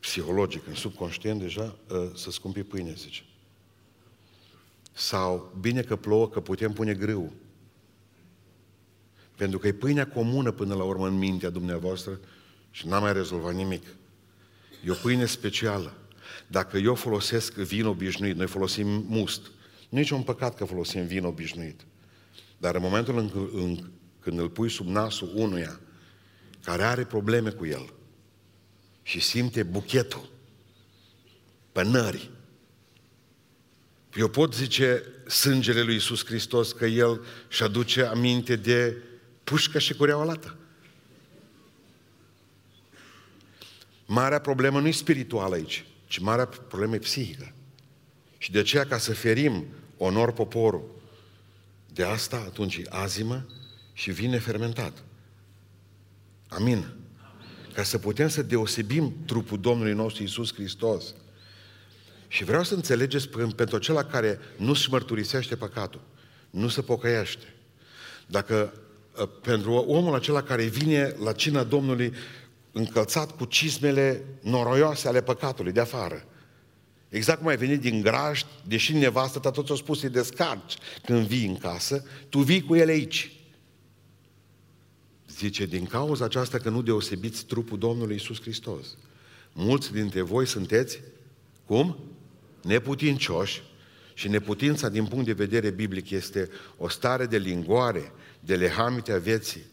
Psihologic, 0.00 0.66
în 0.66 0.74
subconștient 0.74 1.40
deja, 1.40 1.76
ă, 1.90 2.12
să 2.14 2.30
scumpi 2.30 2.62
pâine, 2.62 2.92
zice. 2.92 3.22
Sau, 4.96 5.56
bine 5.60 5.82
că 5.82 5.96
plouă, 5.96 6.28
că 6.28 6.40
putem 6.40 6.72
pune 6.72 6.94
grâu. 6.94 7.32
Pentru 9.36 9.58
că 9.58 9.66
e 9.66 9.72
pâinea 9.72 10.06
comună 10.06 10.50
până 10.50 10.74
la 10.74 10.82
urmă 10.82 11.06
în 11.06 11.18
mintea 11.18 11.50
dumneavoastră 11.50 12.20
și 12.70 12.86
n-am 12.86 13.02
mai 13.02 13.12
rezolvat 13.12 13.54
nimic. 13.54 13.86
E 14.84 14.90
o 14.90 14.94
pâine 14.94 15.24
specială. 15.24 15.96
Dacă 16.46 16.76
eu 16.76 16.94
folosesc 16.94 17.54
vin 17.54 17.84
obișnuit, 17.84 18.36
noi 18.36 18.46
folosim 18.46 18.86
must, 19.08 19.50
nu 19.88 20.00
e 20.00 20.06
un 20.10 20.22
păcat 20.22 20.56
că 20.56 20.64
folosim 20.64 21.06
vin 21.06 21.24
obișnuit. 21.24 21.80
Dar 22.58 22.74
în 22.74 22.82
momentul 22.82 23.18
în, 23.18 23.30
în, 23.52 23.90
când 24.20 24.38
îl 24.38 24.48
pui 24.48 24.70
sub 24.70 24.86
nasul 24.86 25.32
unuia 25.34 25.80
care 26.64 26.82
are 26.82 27.04
probleme 27.04 27.50
cu 27.50 27.66
el 27.66 27.92
și 29.02 29.20
simte 29.20 29.62
buchetul, 29.62 30.28
pănări, 31.72 32.30
eu 34.14 34.28
pot 34.28 34.54
zice 34.54 35.02
sângele 35.28 35.82
lui 35.82 35.94
Iisus 35.94 36.24
Hristos 36.24 36.72
că 36.72 36.86
El 36.86 37.24
și 37.48 37.62
aduce 37.62 38.02
aminte 38.02 38.56
de 38.56 38.96
pușcă 39.44 39.78
și 39.78 39.94
cureaua 39.94 40.24
lată. 40.24 40.56
Marea 44.06 44.40
problemă 44.40 44.80
nu 44.80 44.86
e 44.86 44.92
spirituală 44.92 45.54
aici, 45.54 45.84
ci 46.06 46.18
marea 46.18 46.46
problemă 46.46 46.94
e 46.94 46.98
psihică. 46.98 47.52
Și 48.38 48.52
de 48.52 48.58
aceea, 48.58 48.86
ca 48.86 48.98
să 48.98 49.14
ferim 49.14 49.64
onor 49.96 50.32
poporul, 50.32 51.02
de 51.92 52.04
asta 52.04 52.36
atunci 52.36 52.76
e 52.76 52.82
azimă 52.88 53.46
și 53.92 54.10
vine 54.10 54.38
fermentat. 54.38 55.02
Amin. 56.48 56.86
Ca 57.74 57.82
să 57.82 57.98
putem 57.98 58.28
să 58.28 58.42
deosebim 58.42 59.14
trupul 59.26 59.60
Domnului 59.60 59.92
nostru 59.92 60.22
Iisus 60.22 60.54
Hristos. 60.54 61.14
Și 62.34 62.44
vreau 62.44 62.62
să 62.62 62.74
înțelegeți 62.74 63.28
pentru 63.56 63.76
acela 63.76 64.04
care 64.04 64.38
nu-și 64.56 64.90
mărturisește 64.90 65.56
păcatul, 65.56 66.00
nu 66.50 66.68
se 66.68 66.82
pocăiește. 66.82 67.54
Dacă 68.26 68.72
ă, 69.18 69.26
pentru 69.26 69.72
omul 69.72 70.14
acela 70.14 70.42
care 70.42 70.64
vine 70.64 71.14
la 71.22 71.32
cina 71.32 71.62
Domnului 71.64 72.12
încălțat 72.72 73.36
cu 73.36 73.44
cizmele 73.44 74.24
noroioase 74.40 75.08
ale 75.08 75.22
păcatului 75.22 75.72
de 75.72 75.80
afară, 75.80 76.24
Exact 77.08 77.38
cum 77.38 77.48
ai 77.48 77.56
venit 77.56 77.80
din 77.80 78.00
graj, 78.00 78.42
deși 78.66 78.92
nevastă 78.92 79.38
ta 79.38 79.50
tot 79.50 79.66
ți-a 79.66 79.74
spus 79.74 80.00
să 80.00 80.08
descarci 80.08 80.76
când 81.04 81.26
vii 81.26 81.46
în 81.46 81.56
casă, 81.56 82.04
tu 82.28 82.38
vii 82.38 82.62
cu 82.62 82.74
ele 82.74 82.92
aici. 82.92 83.32
Zice, 85.28 85.66
din 85.66 85.84
cauza 85.84 86.24
aceasta 86.24 86.58
că 86.58 86.68
nu 86.68 86.82
deosebiți 86.82 87.44
trupul 87.44 87.78
Domnului 87.78 88.16
Isus 88.16 88.40
Hristos. 88.40 88.86
Mulți 89.52 89.92
dintre 89.92 90.20
voi 90.20 90.46
sunteți, 90.46 91.00
cum? 91.66 92.13
Neputincioși 92.64 93.62
și 94.14 94.28
neputința 94.28 94.88
din 94.88 95.06
punct 95.06 95.24
de 95.24 95.32
vedere 95.32 95.70
biblic 95.70 96.10
este 96.10 96.50
o 96.76 96.88
stare 96.88 97.26
de 97.26 97.38
lingoare, 97.38 98.12
de 98.40 98.56
lehamite 98.56 99.12
a 99.12 99.18
vieții, 99.18 99.64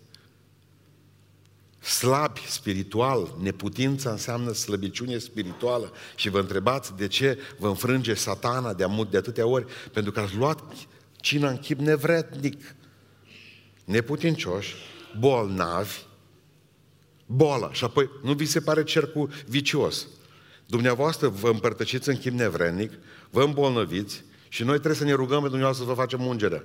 slabi 1.80 2.42
spiritual, 2.48 3.36
neputința 3.42 4.10
înseamnă 4.10 4.52
slăbiciune 4.52 5.18
spirituală. 5.18 5.92
Și 6.16 6.30
vă 6.30 6.40
întrebați 6.40 6.96
de 6.98 7.08
ce 7.08 7.40
vă 7.60 7.68
înfrânge 7.68 8.14
satana 8.14 8.74
de, 8.74 8.84
amut, 8.84 9.12
de 9.12 9.18
atâtea 9.18 9.46
ori, 9.46 9.66
pentru 9.94 10.12
că 10.12 10.20
ați 10.20 10.36
luat 10.36 10.64
cina 11.16 11.50
în 11.50 11.58
chip 11.58 11.80
nevrednic, 11.80 12.76
neputincioși, 13.86 14.76
bolnavi, 15.20 15.98
boala 17.26 17.74
și 17.74 17.84
apoi 17.84 18.10
nu 18.24 18.34
vi 18.34 18.46
se 18.46 18.60
pare 18.60 18.84
cercul 18.84 19.30
vicios. 19.48 20.08
Dumneavoastră 20.72 21.28
vă 21.28 21.50
împărtășiți 21.50 22.10
în 22.10 22.18
chip 22.18 22.34
nevrednic, 22.34 22.92
vă 23.30 23.44
îmbolnăviți 23.44 24.24
și 24.50 24.64
noi 24.64 24.76
trebuie 24.76 24.96
să 24.96 25.04
ne 25.04 25.14
rugăm 25.14 25.42
pe 25.42 25.48
dumneavoastră 25.48 25.86
să 25.86 25.92
vă 25.92 26.02
facem 26.02 26.26
ungerea. 26.26 26.64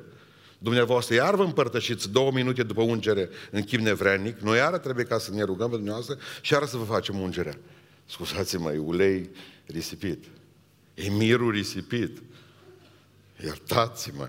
Dumneavoastră 0.58 1.14
iar 1.14 1.34
vă 1.34 1.42
împărtășiți 1.42 2.10
două 2.10 2.30
minute 2.32 2.62
după 2.62 2.82
ungere 2.82 3.28
în 3.50 3.62
chip 3.62 3.80
nevrednic, 3.80 4.38
noi 4.38 4.56
iară 4.56 4.78
trebuie 4.78 5.04
ca 5.04 5.18
să 5.18 5.30
ne 5.30 5.42
rugăm 5.42 5.70
pe 5.70 5.75
dumneavoastră 5.75 6.18
și 6.40 6.52
iară 6.52 6.64
să 6.64 6.76
vă 6.76 6.84
facem 6.84 7.20
ungerea. 7.20 7.58
Scuzați-mă, 8.04 8.72
e 8.72 8.78
ulei 8.78 9.30
risipit. 9.66 10.25
E 10.94 11.08
mirul 11.08 11.50
risipit. 11.50 12.22
Iertați-mă. 13.44 14.28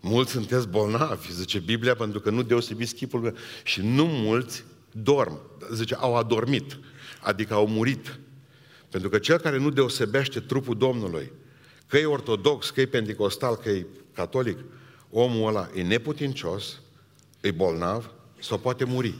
Mulți 0.00 0.30
sunteți 0.30 0.68
bolnavi, 0.68 1.32
zice 1.32 1.58
Biblia, 1.58 1.94
pentru 1.94 2.20
că 2.20 2.30
nu 2.30 2.42
deosebiți 2.42 2.94
chipul 2.94 3.20
meu. 3.20 3.34
Și 3.62 3.80
nu 3.80 4.04
mulți 4.04 4.64
dorm. 4.90 5.40
Zice, 5.72 5.94
au 5.94 6.16
adormit. 6.16 6.78
Adică 7.20 7.54
au 7.54 7.66
murit. 7.66 8.18
Pentru 8.94 9.12
că 9.12 9.18
cel 9.18 9.38
care 9.38 9.58
nu 9.58 9.70
deosebește 9.70 10.40
trupul 10.40 10.76
Domnului, 10.76 11.32
că 11.86 11.98
e 11.98 12.06
ortodox, 12.06 12.70
că 12.70 12.80
e 12.80 12.86
pentecostal, 12.86 13.56
că 13.56 13.68
e 13.68 13.86
catolic, 14.12 14.58
omul 15.10 15.48
ăla 15.48 15.70
e 15.74 15.82
neputincios, 15.82 16.80
e 17.40 17.50
bolnav 17.50 18.10
sau 18.40 18.58
poate 18.58 18.84
muri. 18.84 19.14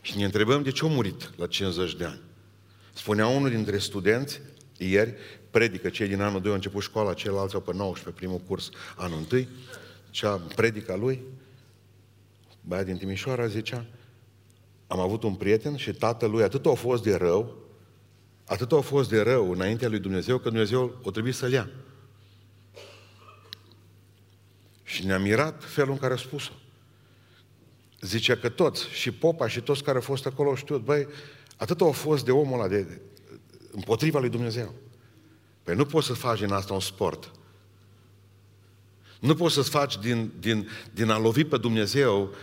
Și 0.00 0.16
ne 0.16 0.24
întrebăm 0.24 0.62
de 0.62 0.70
ce 0.70 0.84
a 0.84 0.88
murit 0.88 1.30
la 1.36 1.46
50 1.46 1.96
de 1.96 2.04
ani. 2.04 2.20
Spunea 2.92 3.26
unul 3.26 3.50
dintre 3.50 3.78
studenți, 3.78 4.40
ieri, 4.76 5.14
predică, 5.50 5.88
cei 5.88 6.08
din 6.08 6.20
anul 6.20 6.40
2 6.40 6.48
au 6.48 6.56
început 6.56 6.82
școala, 6.82 7.14
ceilalți 7.14 7.54
au 7.54 7.60
pe 7.60 7.72
19, 7.74 8.22
primul 8.22 8.38
curs, 8.46 8.70
anul 8.96 9.26
1, 9.32 9.46
cea 10.10 10.36
predica 10.54 10.96
lui, 10.96 11.22
băiat 12.60 12.84
din 12.84 12.96
Timișoara, 12.96 13.46
zicea, 13.46 13.86
am 14.86 14.98
avut 14.98 15.22
un 15.22 15.34
prieten 15.34 15.76
și 15.76 15.92
tatălui 15.92 16.42
atât 16.42 16.66
a 16.66 16.74
fost 16.74 17.02
de 17.02 17.14
rău, 17.14 17.66
atât 18.48 18.72
a 18.72 18.80
fost 18.80 19.08
de 19.08 19.20
rău 19.20 19.52
înaintea 19.52 19.88
lui 19.88 19.98
Dumnezeu, 19.98 20.38
că 20.38 20.48
Dumnezeu 20.48 20.98
o 21.02 21.10
trebuie 21.10 21.32
să-l 21.32 21.52
ia. 21.52 21.70
Și 24.82 25.06
ne-a 25.06 25.18
mirat 25.18 25.64
felul 25.64 25.92
în 25.92 25.98
care 25.98 26.12
a 26.12 26.16
spus-o. 26.16 26.52
Zice 28.00 28.36
că 28.36 28.48
toți, 28.48 28.88
și 28.88 29.10
popa 29.10 29.48
și 29.48 29.60
toți 29.60 29.82
care 29.82 29.96
au 29.96 30.02
fost 30.02 30.26
acolo 30.26 30.54
știu, 30.54 30.78
băi, 30.78 31.06
atât 31.56 31.80
au 31.80 31.92
fost 31.92 32.24
de 32.24 32.30
omul 32.30 32.58
ăla, 32.58 32.68
de, 32.68 33.00
împotriva 33.70 34.18
lui 34.18 34.28
Dumnezeu. 34.28 34.74
Păi 35.62 35.74
nu 35.74 35.84
poți 35.84 36.06
să 36.06 36.12
faci 36.12 36.38
din 36.38 36.52
asta 36.52 36.74
un 36.74 36.80
sport. 36.80 37.32
Nu 39.20 39.34
poți 39.34 39.54
să 39.54 39.62
faci 39.62 39.98
din, 39.98 40.32
din, 40.38 40.68
din 40.94 41.10
a 41.10 41.18
lovi 41.18 41.44
pe 41.44 41.56
Dumnezeu 41.56 42.34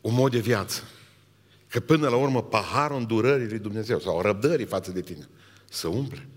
un 0.00 0.14
mod 0.14 0.30
de 0.30 0.38
viață. 0.38 0.82
Că 1.76 1.82
până 1.82 2.08
la 2.08 2.16
urmă 2.16 2.42
paharul 2.42 2.98
îndurării 2.98 3.48
lui 3.48 3.58
Dumnezeu 3.58 3.98
sau 3.98 4.20
răbdării 4.20 4.66
față 4.66 4.90
de 4.90 5.00
tine 5.00 5.28
să 5.70 5.88
umple. 5.88 6.28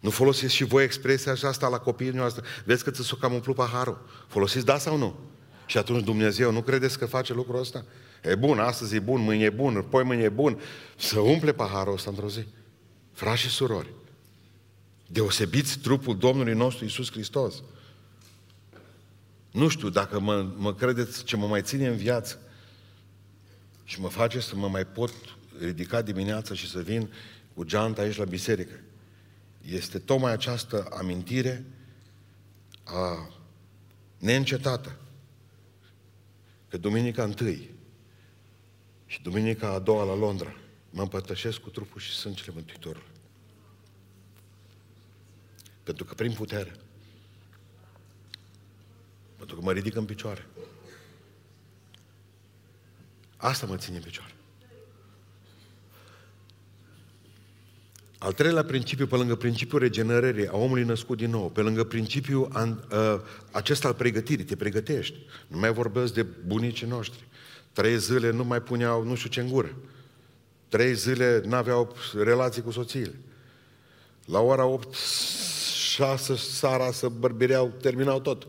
Nu 0.00 0.10
folosiți 0.10 0.54
și 0.54 0.64
voi 0.64 0.84
expresia 0.84 1.32
aceasta 1.32 1.68
la 1.68 1.78
copiii 1.78 2.10
noastre. 2.10 2.42
Vezi 2.64 2.84
că 2.84 2.90
ți 2.90 3.02
s-o 3.02 3.16
cam 3.16 3.32
umplut 3.32 3.54
paharul. 3.54 4.06
Folosiți 4.28 4.64
da 4.64 4.78
sau 4.78 4.96
nu? 4.96 5.18
Și 5.66 5.78
atunci 5.78 6.04
Dumnezeu, 6.04 6.52
nu 6.52 6.62
credeți 6.62 6.98
că 6.98 7.06
face 7.06 7.32
lucrul 7.32 7.60
ăsta? 7.60 7.84
E 8.22 8.34
bun, 8.34 8.58
astăzi 8.58 8.94
e 8.94 8.98
bun, 8.98 9.20
mâine 9.20 9.44
e 9.44 9.50
bun, 9.50 9.84
poi 9.90 10.04
mâine 10.04 10.22
e 10.22 10.28
bun. 10.28 10.60
Să 10.96 11.18
umple 11.18 11.52
paharul 11.52 11.92
ăsta 11.92 12.10
într-o 12.10 12.28
zi. 12.28 12.46
Frați 13.12 13.40
și 13.40 13.48
surori, 13.48 13.92
deosebiți 15.06 15.78
trupul 15.78 16.16
Domnului 16.16 16.54
nostru 16.54 16.84
Isus 16.84 17.10
Hristos. 17.10 17.62
Nu 19.50 19.68
știu 19.68 19.88
dacă 19.88 20.20
mă, 20.20 20.46
mă 20.56 20.74
credeți 20.74 21.24
ce 21.24 21.36
mă 21.36 21.46
mai 21.46 21.62
ține 21.62 21.86
în 21.86 21.96
viață 21.96 22.38
și 23.88 24.00
mă 24.00 24.08
face 24.08 24.40
să 24.40 24.56
mă 24.56 24.68
mai 24.68 24.86
pot 24.86 25.12
ridica 25.58 26.02
dimineața 26.02 26.54
și 26.54 26.68
să 26.70 26.82
vin 26.82 27.12
cu 27.54 27.64
geanta 27.64 28.02
aici 28.02 28.16
la 28.16 28.24
biserică. 28.24 28.80
Este 29.62 29.98
tocmai 29.98 30.32
această 30.32 30.88
amintire 30.98 31.64
a 32.84 33.30
neîncetată 34.18 34.98
că 36.68 36.76
duminica 36.76 37.22
întâi 37.22 37.70
și 39.06 39.22
duminica 39.22 39.68
a 39.68 39.78
doua 39.78 40.04
la 40.04 40.14
Londra 40.14 40.56
mă 40.90 41.02
împărtășesc 41.02 41.58
cu 41.58 41.70
trupul 41.70 42.00
și 42.00 42.12
sângele 42.12 42.52
Mântuitorului. 42.54 43.08
Pentru 45.82 46.04
că 46.04 46.14
prin 46.14 46.32
putere. 46.32 46.76
Pentru 49.36 49.56
că 49.56 49.62
mă 49.62 49.72
ridic 49.72 49.94
în 49.94 50.04
picioare. 50.04 50.46
Asta 53.38 53.66
mă 53.66 53.76
ține 53.76 53.96
în 53.96 54.02
picioare. 54.02 54.32
Al 58.18 58.32
treilea 58.32 58.64
principiu, 58.64 59.06
pe 59.06 59.16
lângă 59.16 59.34
principiul 59.34 59.80
regenerării 59.80 60.48
a 60.48 60.56
omului 60.56 60.84
născut 60.84 61.16
din 61.16 61.30
nou, 61.30 61.50
pe 61.50 61.60
lângă 61.60 61.84
principiul 61.84 62.48
an, 62.52 62.70
uh, 62.70 63.20
acesta 63.50 63.88
al 63.88 63.94
pregătirii, 63.94 64.44
te 64.44 64.56
pregătești. 64.56 65.16
Nu 65.46 65.58
mai 65.58 65.72
vorbesc 65.72 66.14
de 66.14 66.22
bunicii 66.22 66.86
noștri. 66.86 67.24
Trei 67.72 67.98
zile 67.98 68.30
nu 68.30 68.44
mai 68.44 68.62
puneau 68.62 69.02
nu 69.02 69.14
știu 69.14 69.28
ce 69.28 69.40
în 69.40 69.48
gură. 69.48 69.74
Trei 70.68 70.94
zile 70.94 71.42
n-aveau 71.44 71.96
relații 72.22 72.62
cu 72.62 72.70
soțiile. 72.70 73.14
La 74.24 74.40
ora 74.40 74.64
8, 74.64 74.94
6 74.94 76.36
seara 76.36 76.90
să 76.90 77.08
bărbireau, 77.08 77.72
terminau 77.80 78.20
tot. 78.20 78.46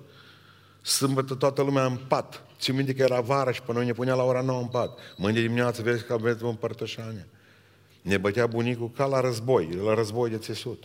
Sâmbătă 0.82 1.36
toată 1.36 1.62
lumea 1.62 1.86
în 1.86 1.98
pat. 2.08 2.49
Ți 2.60 2.72
minte 2.72 2.94
că 2.94 3.02
era 3.02 3.22
vara 3.22 3.52
și 3.52 3.62
până 3.62 3.78
noi 3.78 3.88
ne 3.88 3.94
punea 3.94 4.14
la 4.14 4.24
ora 4.24 4.42
9 4.42 4.62
în 4.62 4.68
pat. 4.68 5.00
Mâine 5.18 5.40
dimineață 5.40 5.82
vezi 5.82 6.04
că 6.04 6.14
aveți 6.14 6.44
împărtășanie. 6.44 7.28
Ne 8.02 8.18
bătea 8.18 8.48
bunicul 8.48 8.92
ca 8.96 9.06
la 9.06 9.20
război, 9.20 9.80
la 9.84 9.94
război 9.94 10.30
de 10.30 10.38
țesut. 10.38 10.84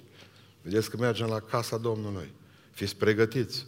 Vedeți 0.62 0.90
că 0.90 0.96
mergem 1.00 1.26
la 1.26 1.40
casa 1.40 1.76
Domnului. 1.76 2.32
Fiți 2.70 2.96
pregătiți. 2.96 3.66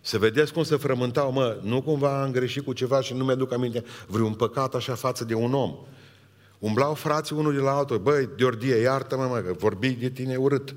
Să 0.00 0.18
vedeți 0.18 0.52
cum 0.52 0.62
se 0.62 0.76
frământau, 0.76 1.32
mă, 1.32 1.58
nu 1.62 1.82
cumva 1.82 2.22
am 2.22 2.30
greșit 2.30 2.64
cu 2.64 2.72
ceva 2.72 3.00
și 3.00 3.14
nu 3.14 3.24
mi-aduc 3.24 3.52
aminte 3.52 3.84
vreun 4.06 4.34
păcat 4.34 4.74
așa 4.74 4.94
față 4.94 5.24
de 5.24 5.34
un 5.34 5.54
om. 5.54 5.76
Umblau 6.58 6.94
frații 6.94 7.36
unul 7.36 7.54
de 7.54 7.60
la 7.60 7.76
altul, 7.76 7.98
băi, 7.98 8.28
Deordie, 8.36 8.76
iartă-mă, 8.76 9.26
mă, 9.26 9.38
că 9.38 9.52
vorbi 9.52 9.90
de 9.90 10.10
tine 10.10 10.36
urât. 10.36 10.74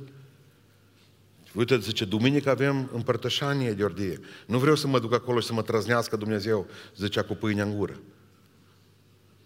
Uite, 1.58 1.80
zice, 1.80 2.06
duminică 2.06 2.50
avem 2.50 2.90
împărtășanie 2.94 3.74
de 3.74 3.84
ordie. 3.84 4.20
Nu 4.46 4.60
vreau 4.60 4.76
să 4.76 4.88
mă 4.88 5.00
duc 5.00 5.14
acolo 5.14 5.40
și 5.40 5.46
să 5.46 5.54
mă 5.54 5.62
trăznească 5.62 6.16
Dumnezeu, 6.16 6.68
zicea 6.96 7.24
cu 7.24 7.34
pâinea 7.34 7.64
în 7.64 7.78
gură. 7.78 8.00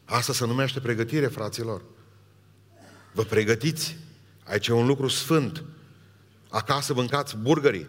Asta 0.05 0.33
se 0.33 0.45
numește 0.45 0.79
pregătire, 0.79 1.27
fraților. 1.27 1.81
Vă 3.13 3.23
pregătiți. 3.23 3.97
Aici 4.43 4.67
e 4.67 4.73
un 4.73 4.85
lucru 4.85 5.07
sfânt. 5.07 5.63
Acasă 6.49 6.93
mâncați 6.93 7.37
burgării. 7.37 7.87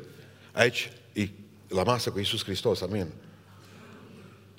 Aici 0.53 0.93
e 1.13 1.29
la 1.69 1.83
masă 1.83 2.11
cu 2.11 2.19
Iisus 2.19 2.45
Hristos. 2.45 2.81
Amin. 2.81 3.07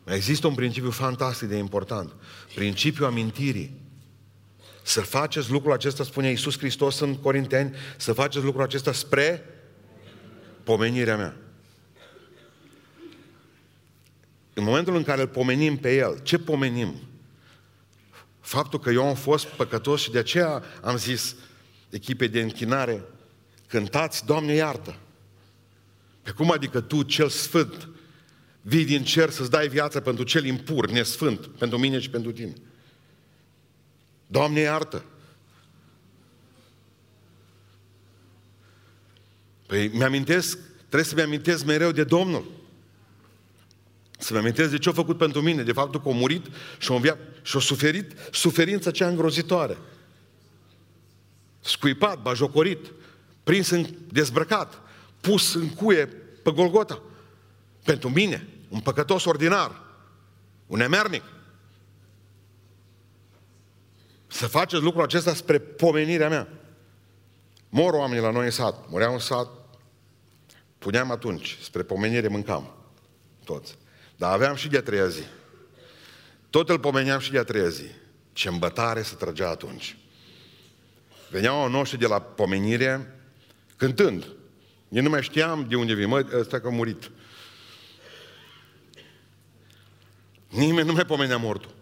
Există 0.03 0.47
un 0.47 0.55
principiu 0.55 0.91
fantastic 0.91 1.47
de 1.47 1.55
important. 1.55 2.13
Principiul 2.55 3.07
amintirii. 3.07 3.81
Să 4.81 5.01
faceți 5.01 5.51
lucrul 5.51 5.71
acesta, 5.73 6.03
spune 6.03 6.29
Iisus 6.29 6.57
Hristos 6.57 6.99
în 6.99 7.15
Corinteni, 7.15 7.75
să 7.97 8.13
faceți 8.13 8.45
lucrul 8.45 8.63
acesta 8.63 8.91
spre 8.91 9.47
pomenirea 10.63 11.17
mea. 11.17 11.35
În 14.53 14.63
momentul 14.63 14.95
în 14.95 15.03
care 15.03 15.21
îl 15.21 15.27
pomenim 15.27 15.77
pe 15.77 15.95
El, 15.95 16.19
ce 16.23 16.37
pomenim? 16.37 16.93
Faptul 18.39 18.79
că 18.79 18.89
eu 18.89 19.07
am 19.07 19.15
fost 19.15 19.45
păcătos 19.45 20.01
și 20.01 20.11
de 20.11 20.17
aceea 20.17 20.63
am 20.81 20.97
zis 20.97 21.35
echipei 21.89 22.27
de 22.27 22.41
închinare, 22.41 23.03
cântați, 23.67 24.25
Doamne 24.25 24.53
iartă. 24.53 24.95
Pe 26.21 26.31
cum 26.31 26.51
adică 26.51 26.81
tu, 26.81 27.03
cel 27.03 27.29
sfânt, 27.29 27.89
vii 28.61 28.85
din 28.85 29.03
cer 29.03 29.29
să-ți 29.29 29.49
dai 29.49 29.67
viață 29.67 29.99
pentru 29.99 30.23
cel 30.23 30.45
impur, 30.45 30.89
nesfânt, 30.89 31.47
pentru 31.47 31.77
mine 31.77 31.99
și 31.99 32.09
pentru 32.09 32.31
tine. 32.31 32.53
Doamne 34.27 34.59
iartă! 34.59 35.05
Păi 39.73 39.87
mi-amintesc, 39.87 40.57
trebuie 40.77 41.03
să 41.03 41.15
mi-amintesc 41.15 41.65
mereu 41.65 41.91
de 41.91 42.03
Domnul. 42.03 42.51
Să-mi 44.19 44.39
amintesc 44.39 44.69
de 44.69 44.77
ce 44.77 44.89
a 44.89 44.91
făcut 44.91 45.17
pentru 45.17 45.41
mine, 45.41 45.63
de 45.63 45.71
faptul 45.71 46.01
că 46.01 46.09
a 46.09 46.11
murit 46.11 46.45
și 46.77 46.91
a 46.91 46.95
înviat 46.95 47.17
și 47.41 47.57
a 47.57 47.59
suferit 47.59 48.11
suferința 48.31 48.91
cea 48.91 49.07
îngrozitoare. 49.07 49.77
Scuipat, 51.59 52.21
bajocorit, 52.21 52.91
prins 53.43 53.69
în 53.69 53.85
dezbrăcat, 54.11 54.81
pus 55.21 55.53
în 55.53 55.69
cuie 55.69 56.05
pe 56.43 56.51
Golgota. 56.51 57.01
Pentru 57.83 58.09
mine, 58.09 58.47
un 58.69 58.79
păcătos 58.79 59.25
ordinar, 59.25 59.81
un 60.67 60.79
emernic. 60.79 61.23
Să 64.27 64.47
faceți 64.47 64.83
lucrul 64.83 65.03
acesta 65.03 65.33
spre 65.33 65.59
pomenirea 65.59 66.29
mea. 66.29 66.47
Mor 67.69 67.93
oamenii 67.93 68.23
la 68.23 68.31
noi 68.31 68.45
în 68.45 68.51
sat, 68.51 68.89
mureau 68.89 69.13
în 69.13 69.19
sat, 69.19 69.61
puneam 70.83 71.11
atunci, 71.11 71.57
spre 71.61 71.83
pomenire 71.83 72.27
mâncam, 72.27 72.75
toți. 73.43 73.77
Dar 74.15 74.33
aveam 74.33 74.55
și 74.55 74.67
de 74.67 74.77
a 74.77 74.81
treia 74.81 75.07
zi. 75.07 75.23
Tot 76.49 76.69
îl 76.69 76.79
pomeneam 76.79 77.19
și 77.19 77.31
de 77.31 77.37
a 77.37 77.43
treia 77.43 77.69
zi. 77.69 77.85
Ce 78.33 78.47
îmbătare 78.47 79.01
se 79.01 79.15
trăgea 79.15 79.49
atunci. 79.49 79.97
Veneau 81.29 81.69
noștri 81.69 81.99
de 81.99 82.07
la 82.07 82.19
pomenire 82.19 83.19
cântând. 83.75 84.27
Eu 84.89 85.01
nu 85.01 85.09
mai 85.09 85.23
știam 85.23 85.65
de 85.69 85.75
unde 85.75 85.93
vin. 85.93 86.07
Mă, 86.07 86.25
ăsta 86.33 86.59
că 86.59 86.67
a 86.67 86.69
murit. 86.69 87.11
Nimeni 90.47 90.87
nu 90.87 90.93
mai 90.93 91.05
pomenea 91.05 91.37
mortul. 91.37 91.75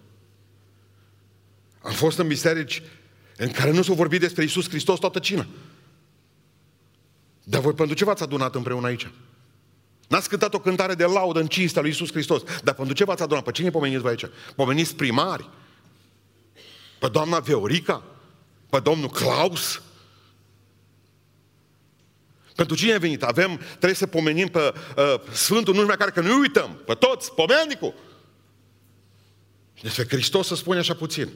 Am 1.82 1.94
fost 1.94 2.18
în 2.18 2.28
biserici 2.28 2.82
în 3.38 3.52
care 3.52 3.72
nu 3.72 3.82
s-a 3.82 3.94
vorbit 3.94 4.20
despre 4.20 4.44
Isus 4.44 4.70
Hristos 4.70 5.00
toată 5.00 5.20
cina. 5.20 5.48
Dar 7.52 7.62
voi 7.62 7.74
pentru 7.74 7.96
ce 7.96 8.06
v-ați 8.06 8.24
adunat 8.24 8.56
împreună 8.56 8.88
aici? 8.88 9.12
N-ați 10.08 10.30
cântat 10.30 10.54
o 10.54 10.60
cântare 10.60 10.94
de 10.94 11.06
laudă 11.06 11.40
în 11.40 11.48
cinstea 11.48 11.82
lui 11.82 11.92
Isus 11.92 12.12
Hristos. 12.12 12.42
Dar 12.64 12.74
pentru 12.74 12.94
ce 12.94 13.04
v-ați 13.04 13.22
adunat? 13.22 13.44
Pe 13.44 13.52
cine 13.52 13.70
pomeniți 13.70 14.02
voi 14.02 14.10
aici? 14.10 14.26
Pomeniți 14.56 14.96
primari? 14.96 15.50
Pe 17.00 17.08
doamna 17.08 17.40
Veorica? 17.40 18.04
Pe 18.70 18.80
domnul 18.80 19.10
Claus? 19.10 19.82
Pentru 22.56 22.76
cine 22.76 22.94
a 22.94 22.98
venit? 22.98 23.24
Avem, 23.24 23.60
trebuie 23.70 23.94
să 23.94 24.08
pomenim 24.08 24.48
pe 24.48 24.74
uh, 24.98 25.16
Sfântul 25.32 25.74
nume 25.74 25.96
care 25.96 26.12
că 26.12 26.22
nu 26.22 26.40
uităm. 26.40 26.82
Pe 26.86 26.94
toți, 26.94 27.34
pomenicul. 27.34 27.94
Și 29.74 29.84
despre 29.84 30.06
Hristos 30.08 30.48
să 30.48 30.56
spune 30.56 30.80
așa 30.80 30.94
puțin. 30.94 31.30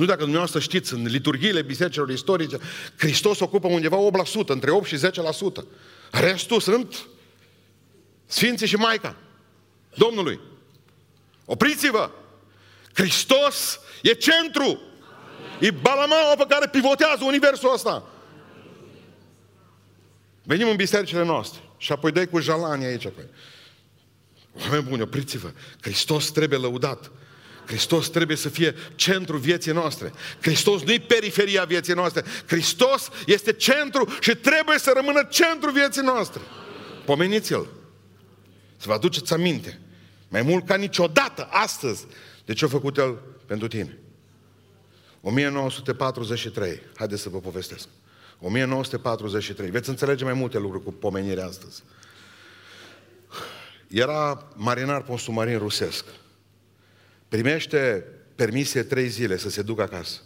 Nu 0.00 0.06
dacă 0.06 0.20
dumneavoastră 0.20 0.60
știți, 0.60 0.92
în 0.92 1.06
liturghiile 1.06 1.62
bisericilor 1.62 2.10
istorice, 2.10 2.58
Hristos 2.96 3.40
ocupă 3.40 3.68
undeva 3.68 3.96
8%, 4.44 4.46
între 4.46 4.70
8 4.70 4.86
și 4.86 4.96
10%. 4.96 5.00
Restul 6.10 6.60
sunt 6.60 7.06
Sfinții 8.26 8.66
și 8.66 8.76
Maica 8.76 9.16
Domnului. 9.94 10.40
Opriți-vă! 11.44 12.10
Hristos 12.92 13.80
e 14.02 14.12
centru. 14.12 14.80
E 15.58 15.70
balamaua 15.70 16.34
pe 16.34 16.44
care 16.48 16.68
pivotează 16.68 17.24
universul 17.24 17.72
ăsta. 17.74 18.08
Venim 20.42 20.68
în 20.68 20.76
bisericile 20.76 21.24
noastre 21.24 21.60
și 21.76 21.92
apoi 21.92 22.12
dai 22.12 22.28
cu 22.28 22.40
jalani 22.40 22.84
aici. 22.84 23.06
Apoi. 23.06 23.24
Oameni 24.60 24.82
buni, 24.82 25.02
opriți-vă. 25.02 25.52
Hristos 25.80 26.30
trebuie 26.30 26.58
lăudat. 26.58 27.10
Hristos 27.66 28.08
trebuie 28.08 28.36
să 28.36 28.48
fie 28.48 28.74
centru 28.94 29.36
vieții 29.36 29.72
noastre. 29.72 30.12
Hristos 30.40 30.82
nu-i 30.82 31.00
periferia 31.00 31.64
vieții 31.64 31.94
noastre. 31.94 32.24
Hristos 32.46 33.08
este 33.26 33.52
centru 33.52 34.08
și 34.20 34.34
trebuie 34.34 34.78
să 34.78 34.92
rămână 34.94 35.28
centru 35.30 35.70
vieții 35.70 36.02
noastre. 36.02 36.40
Pomeniți-l. 37.04 37.66
Să 38.76 38.84
vă 38.86 38.92
aduceți 38.92 39.32
aminte. 39.32 39.80
Mai 40.28 40.42
mult 40.42 40.66
ca 40.66 40.74
niciodată, 40.74 41.48
astăzi, 41.50 42.06
de 42.44 42.52
ce 42.52 42.64
a 42.64 42.68
făcut 42.68 42.96
El 42.96 43.18
pentru 43.46 43.68
tine. 43.68 43.98
1943. 45.20 46.82
Haideți 46.96 47.22
să 47.22 47.28
vă 47.28 47.38
povestesc. 47.38 47.88
1943. 48.40 49.70
Veți 49.70 49.88
înțelege 49.88 50.24
mai 50.24 50.32
multe 50.32 50.58
lucruri 50.58 50.84
cu 50.84 50.92
pomenirea 50.92 51.46
astăzi. 51.46 51.82
Era 53.88 54.48
marinar 54.54 55.02
pe 55.02 55.10
un 55.10 55.16
submarin 55.16 55.58
rusesc. 55.58 56.04
Primește 57.30 58.04
permisie 58.34 58.82
trei 58.82 59.08
zile 59.08 59.36
să 59.36 59.50
se 59.50 59.62
ducă 59.62 59.82
acasă. 59.82 60.20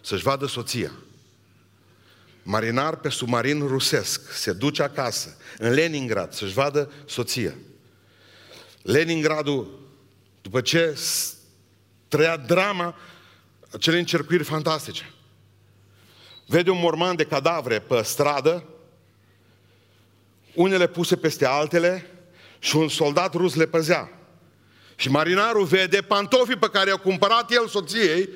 Să-și 0.00 0.22
vadă 0.22 0.46
soția. 0.46 0.92
marinar 2.42 2.96
pe 2.96 3.08
submarin 3.08 3.66
rusesc, 3.66 4.32
se 4.32 4.52
duce 4.52 4.82
acasă, 4.82 5.36
în 5.58 5.72
Leningrad, 5.72 6.32
să-și 6.32 6.52
vadă 6.52 6.92
soția. 7.06 7.54
Leningradul, 8.82 9.80
după 10.42 10.60
ce 10.60 10.98
trăia 12.08 12.36
drama 12.36 12.96
acele 13.72 13.98
încercuiri 13.98 14.44
fantastice, 14.44 15.10
vede 16.46 16.70
un 16.70 16.80
morman 16.80 17.16
de 17.16 17.24
cadavre 17.24 17.80
pe 17.80 18.02
stradă, 18.02 18.64
unele 20.54 20.88
puse 20.88 21.16
peste 21.16 21.46
altele 21.46 22.06
și 22.58 22.76
un 22.76 22.88
soldat 22.88 23.34
rus 23.34 23.54
le 23.54 23.66
păzea. 23.66 24.19
Și 25.00 25.10
marinarul 25.10 25.64
vede 25.64 26.00
pantofii 26.00 26.56
pe 26.56 26.70
care 26.70 26.90
i-a 26.90 26.96
cumpărat 26.96 27.50
el 27.50 27.68
soției 27.68 28.28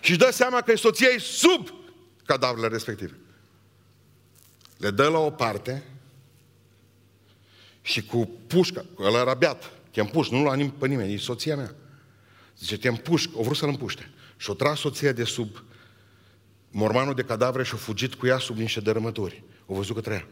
și 0.00 0.10
își 0.10 0.18
dă 0.18 0.30
seama 0.32 0.60
că 0.60 0.72
e 0.72 0.76
soția 0.76 1.08
sub 1.18 1.68
cadavrele 2.24 2.68
respective. 2.68 3.18
Le 4.76 4.90
dă 4.90 5.08
la 5.08 5.18
o 5.18 5.30
parte 5.30 5.84
și 7.82 8.04
cu 8.04 8.30
pușca, 8.46 8.84
el 9.00 9.14
era 9.14 9.34
beat, 9.34 9.70
te 9.90 10.00
împuși, 10.00 10.32
nu 10.32 10.44
l-a 10.44 10.70
pe 10.78 10.86
nimeni, 10.86 11.12
e 11.12 11.18
soția 11.18 11.56
mea. 11.56 11.74
Zice, 12.58 12.78
te 12.78 12.88
împuși, 12.88 13.28
o 13.34 13.42
vrut 13.42 13.56
să-l 13.56 13.68
împuște. 13.68 14.10
Și 14.36 14.50
o 14.50 14.54
tras 14.54 14.78
soția 14.78 15.12
de 15.12 15.24
sub 15.24 15.62
mormanul 16.70 17.14
de 17.14 17.22
cadavre 17.22 17.64
și 17.64 17.74
a 17.74 17.76
fugit 17.76 18.14
cu 18.14 18.26
ea 18.26 18.38
sub 18.38 18.56
niște 18.56 18.80
dărâmături. 18.80 19.42
O 19.66 19.74
văzut 19.74 19.94
că 19.94 20.00
trăia. 20.00 20.26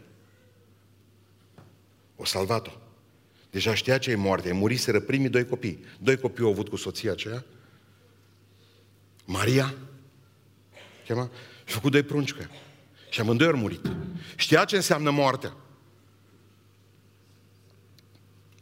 O 2.17 2.25
salvat-o. 2.25 2.88
Deja 3.51 3.75
știa 3.75 3.99
ce 3.99 4.11
e 4.11 4.15
moarte. 4.15 4.53
Muriseră 4.53 5.01
primii 5.01 5.29
doi 5.29 5.47
copii. 5.47 5.85
Doi 6.01 6.17
copii 6.17 6.45
au 6.45 6.51
avut 6.51 6.69
cu 6.69 6.77
soția 6.77 7.13
aceea. 7.13 7.45
Maria, 9.25 9.75
chema, 11.05 11.31
și 11.65 11.73
a 11.73 11.75
făcut 11.75 11.93
doi 11.93 12.03
prunci 12.03 12.33
cu 12.33 12.39
ea. 12.41 12.51
Și 13.11 13.21
amândoi 13.21 13.47
au 13.47 13.57
murit. 13.57 13.91
Știa 14.37 14.65
ce 14.65 14.77
înseamnă 14.77 15.11
moartea. 15.11 15.57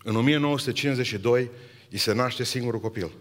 În 0.03 0.17
1952 0.17 1.51
îi 1.91 1.99
se 1.99 2.13
naște 2.13 2.45
singurul 2.45 2.81
copil. 2.81 3.13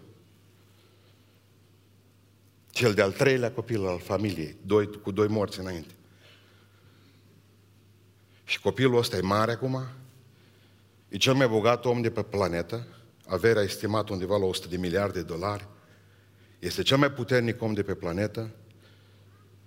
Cel 2.70 2.94
de-al 2.94 3.12
treilea 3.12 3.52
copil 3.52 3.86
al 3.86 4.00
familiei, 4.00 4.56
doi, 4.62 4.90
cu 4.90 5.10
doi 5.10 5.28
morți 5.28 5.60
înainte. 5.60 5.94
Și 8.44 8.60
copilul 8.60 8.98
ăsta 8.98 9.16
e 9.16 9.20
mare 9.20 9.52
acum, 9.52 9.86
e 11.08 11.16
cel 11.16 11.34
mai 11.34 11.48
bogat 11.48 11.84
om 11.84 12.00
de 12.00 12.10
pe 12.10 12.22
planetă, 12.22 12.86
averea 13.26 13.62
estimat 13.62 14.08
undeva 14.08 14.36
la 14.36 14.44
100 14.44 14.68
de 14.68 14.76
miliarde 14.76 15.18
de 15.18 15.24
dolari, 15.24 15.68
este 16.58 16.82
cel 16.82 16.96
mai 16.96 17.10
puternic 17.10 17.62
om 17.62 17.72
de 17.72 17.82
pe 17.82 17.94
planetă, 17.94 18.50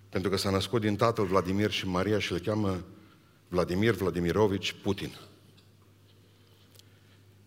pentru 0.09 0.29
că 0.29 0.37
s-a 0.37 0.49
născut 0.49 0.81
din 0.81 0.95
tatăl 0.95 1.25
Vladimir 1.25 1.71
și 1.71 1.87
Maria 1.87 2.19
și 2.19 2.31
îl 2.31 2.39
cheamă 2.39 2.85
Vladimir 3.47 3.93
Vladimirovici 3.93 4.75
Putin. 4.81 5.15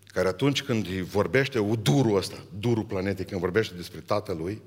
Care 0.06 0.28
atunci 0.28 0.62
când 0.62 0.86
vorbește 0.86 1.58
udurul 1.58 2.16
ăsta, 2.16 2.44
durul 2.58 2.84
planetei, 2.84 3.24
când 3.24 3.40
vorbește 3.40 3.74
despre 3.74 4.00
tatălui, 4.00 4.62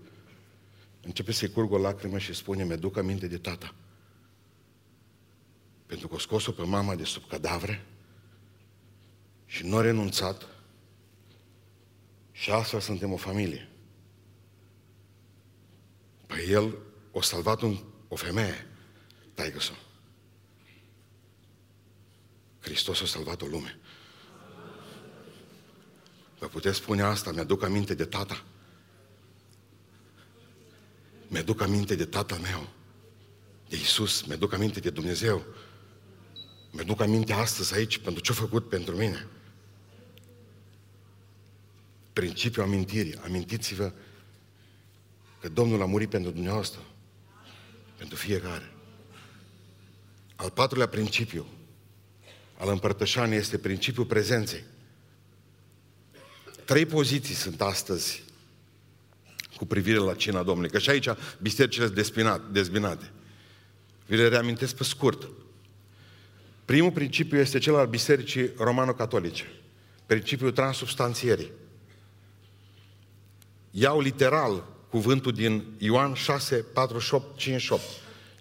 începe 1.02 1.32
să-i 1.32 1.50
curg 1.50 1.72
o 1.72 1.78
lacrimă 1.78 2.18
și 2.18 2.34
spune, 2.34 2.64
mi-aduc 2.64 2.98
aminte 2.98 3.28
de 3.28 3.38
tata. 3.38 3.74
Pentru 5.86 6.08
că 6.08 6.16
o 6.16 6.18
scos-o 6.18 6.52
pe 6.52 6.64
mama 6.64 6.96
de 6.96 7.04
sub 7.04 7.28
cadavre 7.28 7.86
și 9.46 9.66
nu 9.66 9.78
a 9.78 9.82
renunțat 9.82 10.48
și 12.32 12.52
astfel 12.52 12.80
suntem 12.80 13.12
o 13.12 13.18
familie. 13.18 13.70
Păi 16.28 16.46
el 16.50 16.78
o 17.12 17.22
salvat 17.22 17.62
un, 17.62 17.78
o 18.08 18.16
femeie, 18.16 18.68
taică 19.34 19.60
-so. 19.60 19.74
Hristos 22.60 23.02
a 23.02 23.06
salvat 23.06 23.42
o 23.42 23.46
lume. 23.46 23.80
Vă 26.40 26.48
puteți 26.48 26.78
spune 26.78 27.02
asta, 27.02 27.32
mi-aduc 27.32 27.64
aminte 27.64 27.94
de 27.94 28.06
tata. 28.06 28.44
Mi-aduc 31.28 31.62
aminte 31.62 31.96
de 31.96 32.06
tatăl 32.06 32.38
meu, 32.38 32.68
de 33.70 33.76
Isus, 33.76 34.22
mi-aduc 34.22 34.54
aminte 34.54 34.80
de 34.80 34.90
Dumnezeu. 34.90 35.46
Mi-aduc 36.72 37.02
aminte 37.02 37.34
astăzi 37.34 37.74
aici 37.74 37.98
pentru 37.98 38.22
ce 38.22 38.32
a 38.32 38.36
făcut 38.36 38.70
pentru 38.70 38.96
mine. 38.96 39.28
Principiul 42.16 42.66
amintirii. 42.66 43.16
Amintiți-vă 43.24 43.92
că 45.42 45.50
Domnul 45.50 45.82
a 45.82 45.86
murit 45.86 46.10
pentru 46.10 46.32
dumneavoastră. 46.32 46.80
Pentru 47.98 48.16
fiecare. 48.16 48.72
Al 50.36 50.50
patrulea 50.50 50.88
principiu 50.88 51.46
al 52.58 52.70
împărtășanii 52.70 53.38
este 53.38 53.58
principiul 53.58 54.06
prezenței. 54.06 54.64
Trei 56.66 56.86
poziții 56.86 57.36
sunt 57.36 57.62
astăzi 57.62 58.24
cu 59.56 59.66
privire 59.66 59.98
la 59.98 60.14
cina 60.14 60.44
Domnului. 60.44 60.70
Că 60.70 60.80
și 60.80 60.90
aici 60.90 61.08
bisericile 61.42 62.04
sunt 62.04 62.42
dezbinate. 62.52 63.12
Vi 64.06 64.16
le 64.16 64.28
reamintesc 64.28 64.76
pe 64.76 64.84
scurt. 64.84 65.30
Primul 66.66 66.92
principiu 66.92 67.40
este 67.40 67.58
cel 67.58 67.76
al 67.76 67.88
bisericii 67.88 68.52
romano-catolice. 68.58 69.44
Principiul 70.06 70.52
transubstanțierii. 70.52 71.52
Iau 73.78 74.00
literal 74.00 74.64
cuvântul 74.90 75.32
din 75.32 75.64
Ioan 75.78 76.14
6, 76.14 76.56
48, 76.56 77.38
58. 77.38 77.82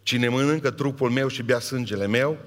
Cine 0.03 0.29
mănâncă 0.29 0.71
trupul 0.71 1.11
meu 1.11 1.29
și 1.29 1.43
bea 1.43 1.61
sângele 1.61 2.07
meu, 2.07 2.39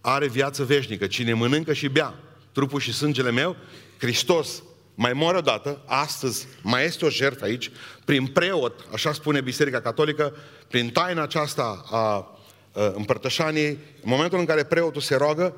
are 0.00 0.28
viață 0.28 0.64
veșnică. 0.64 1.06
Cine 1.06 1.32
mănâncă 1.32 1.72
și 1.72 1.88
bea 1.88 2.14
trupul 2.52 2.80
și 2.80 2.92
sângele 2.92 3.30
meu, 3.30 3.56
Hristos 3.98 4.62
mai 4.94 5.12
moare 5.12 5.36
odată, 5.36 5.82
astăzi 5.84 6.46
mai 6.62 6.84
este 6.84 7.04
o 7.04 7.10
jertfă 7.10 7.44
aici, 7.44 7.70
prin 8.04 8.26
preot, 8.26 8.86
așa 8.92 9.12
spune 9.12 9.40
Biserica 9.40 9.80
Catolică, 9.80 10.34
prin 10.68 10.90
taina 10.90 11.22
aceasta 11.22 11.84
a 11.90 12.38
împărtășaniei, 12.94 13.78
în 14.02 14.10
momentul 14.10 14.38
în 14.38 14.44
care 14.44 14.64
preotul 14.64 15.00
se 15.00 15.14
roagă, 15.14 15.56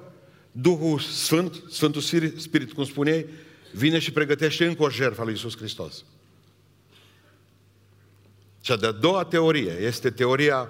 Duhul 0.52 0.98
Sfânt, 0.98 1.62
Sfântul 1.70 2.00
Spirit, 2.36 2.72
cum 2.72 2.84
spuneai, 2.84 3.26
vine 3.72 3.98
și 3.98 4.12
pregătește 4.12 4.66
încă 4.66 4.82
o 4.82 4.90
jertfă 4.90 5.20
a 5.20 5.24
lui 5.24 5.32
Iisus 5.32 5.56
Hristos. 5.56 6.04
Cea 8.60 8.76
de-a 8.76 8.90
doua 8.90 9.24
teorie 9.24 9.72
este 9.80 10.10
teoria 10.10 10.68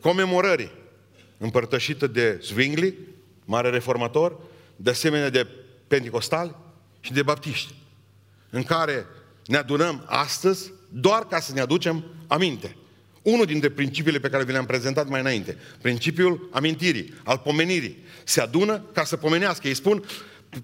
comemorării, 0.00 0.70
împărtășită 1.38 2.06
de 2.06 2.40
Zwingli, 2.42 2.94
mare 3.44 3.70
reformator, 3.70 4.36
de 4.76 4.90
asemenea 4.90 5.30
de 5.30 5.46
pentecostali, 5.86 6.54
și 7.04 7.12
de 7.12 7.22
baptiști, 7.22 7.74
în 8.50 8.62
care 8.62 9.06
ne 9.46 9.56
adunăm 9.56 10.04
astăzi 10.06 10.72
doar 10.88 11.26
ca 11.26 11.40
să 11.40 11.52
ne 11.52 11.60
aducem 11.60 12.04
aminte. 12.26 12.76
Unul 13.22 13.44
dintre 13.46 13.70
principiile 13.70 14.18
pe 14.18 14.28
care 14.28 14.44
vi 14.44 14.52
le-am 14.52 14.66
prezentat 14.66 15.08
mai 15.08 15.20
înainte, 15.20 15.58
principiul 15.82 16.48
amintirii, 16.52 17.14
al 17.24 17.38
pomenirii. 17.38 18.04
Se 18.24 18.40
adună 18.40 18.84
ca 18.92 19.04
să 19.04 19.16
pomenească. 19.16 19.68
Ei 19.68 19.74
spun, 19.74 20.04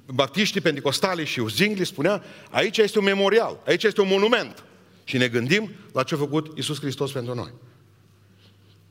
baptiștii, 0.07 0.61
pentecostali 0.61 1.25
și 1.25 1.41
uzingli 1.41 1.87
spunea, 1.87 2.23
aici 2.51 2.79
este 2.79 2.99
un 2.99 3.05
memorial, 3.05 3.63
aici 3.67 3.85
este 3.85 4.01
un 4.01 4.09
monument. 4.09 4.65
Și 5.05 5.17
ne 5.17 5.29
gândim 5.29 5.71
la 5.93 6.03
ce 6.03 6.15
a 6.15 6.19
făcut 6.19 6.59
Isus 6.59 6.81
Hristos 6.81 7.13
pentru 7.13 7.35
noi. 7.35 7.53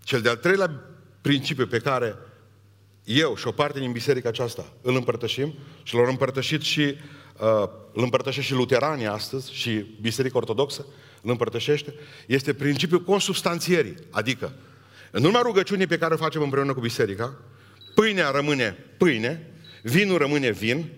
Cel 0.04 0.22
de-al 0.22 0.36
treilea 0.36 0.84
principiu 1.22 1.68
pe 1.68 1.80
care 1.80 2.16
eu 3.04 3.36
și 3.36 3.48
o 3.48 3.52
parte 3.52 3.80
din 3.80 3.92
biserica 3.92 4.30
aceasta 4.30 4.66
îl 4.82 4.96
împărtășim 4.96 5.54
și 5.84 5.96
l-au 5.96 6.06
împărtășit 6.06 6.62
și 6.62 6.82
uh, 6.82 7.70
îl 7.94 8.04
împărtășește 8.04 8.54
și 8.54 8.60
luteranii 8.60 9.08
astăzi 9.08 9.54
și 9.54 9.86
Biserica 10.02 10.38
Ortodoxă 10.38 10.86
îl 11.22 11.30
împărtășește, 11.30 11.94
este 12.28 12.54
principiul 12.54 13.04
consubstanțierii, 13.04 13.96
adică 14.10 14.54
în 15.12 15.24
urma 15.24 15.42
rugăciunii 15.42 15.88
pe 15.88 15.98
care 15.98 16.14
o 16.14 16.18
facem 16.18 16.42
împreună 16.42 16.74
cu 16.74 16.80
biserica, 16.80 17.38
pâinea 17.96 18.30
rămâne 18.30 18.86
pâine, 18.98 19.54
vinul 19.84 20.18
rămâne 20.18 20.52
vin, 20.52 20.90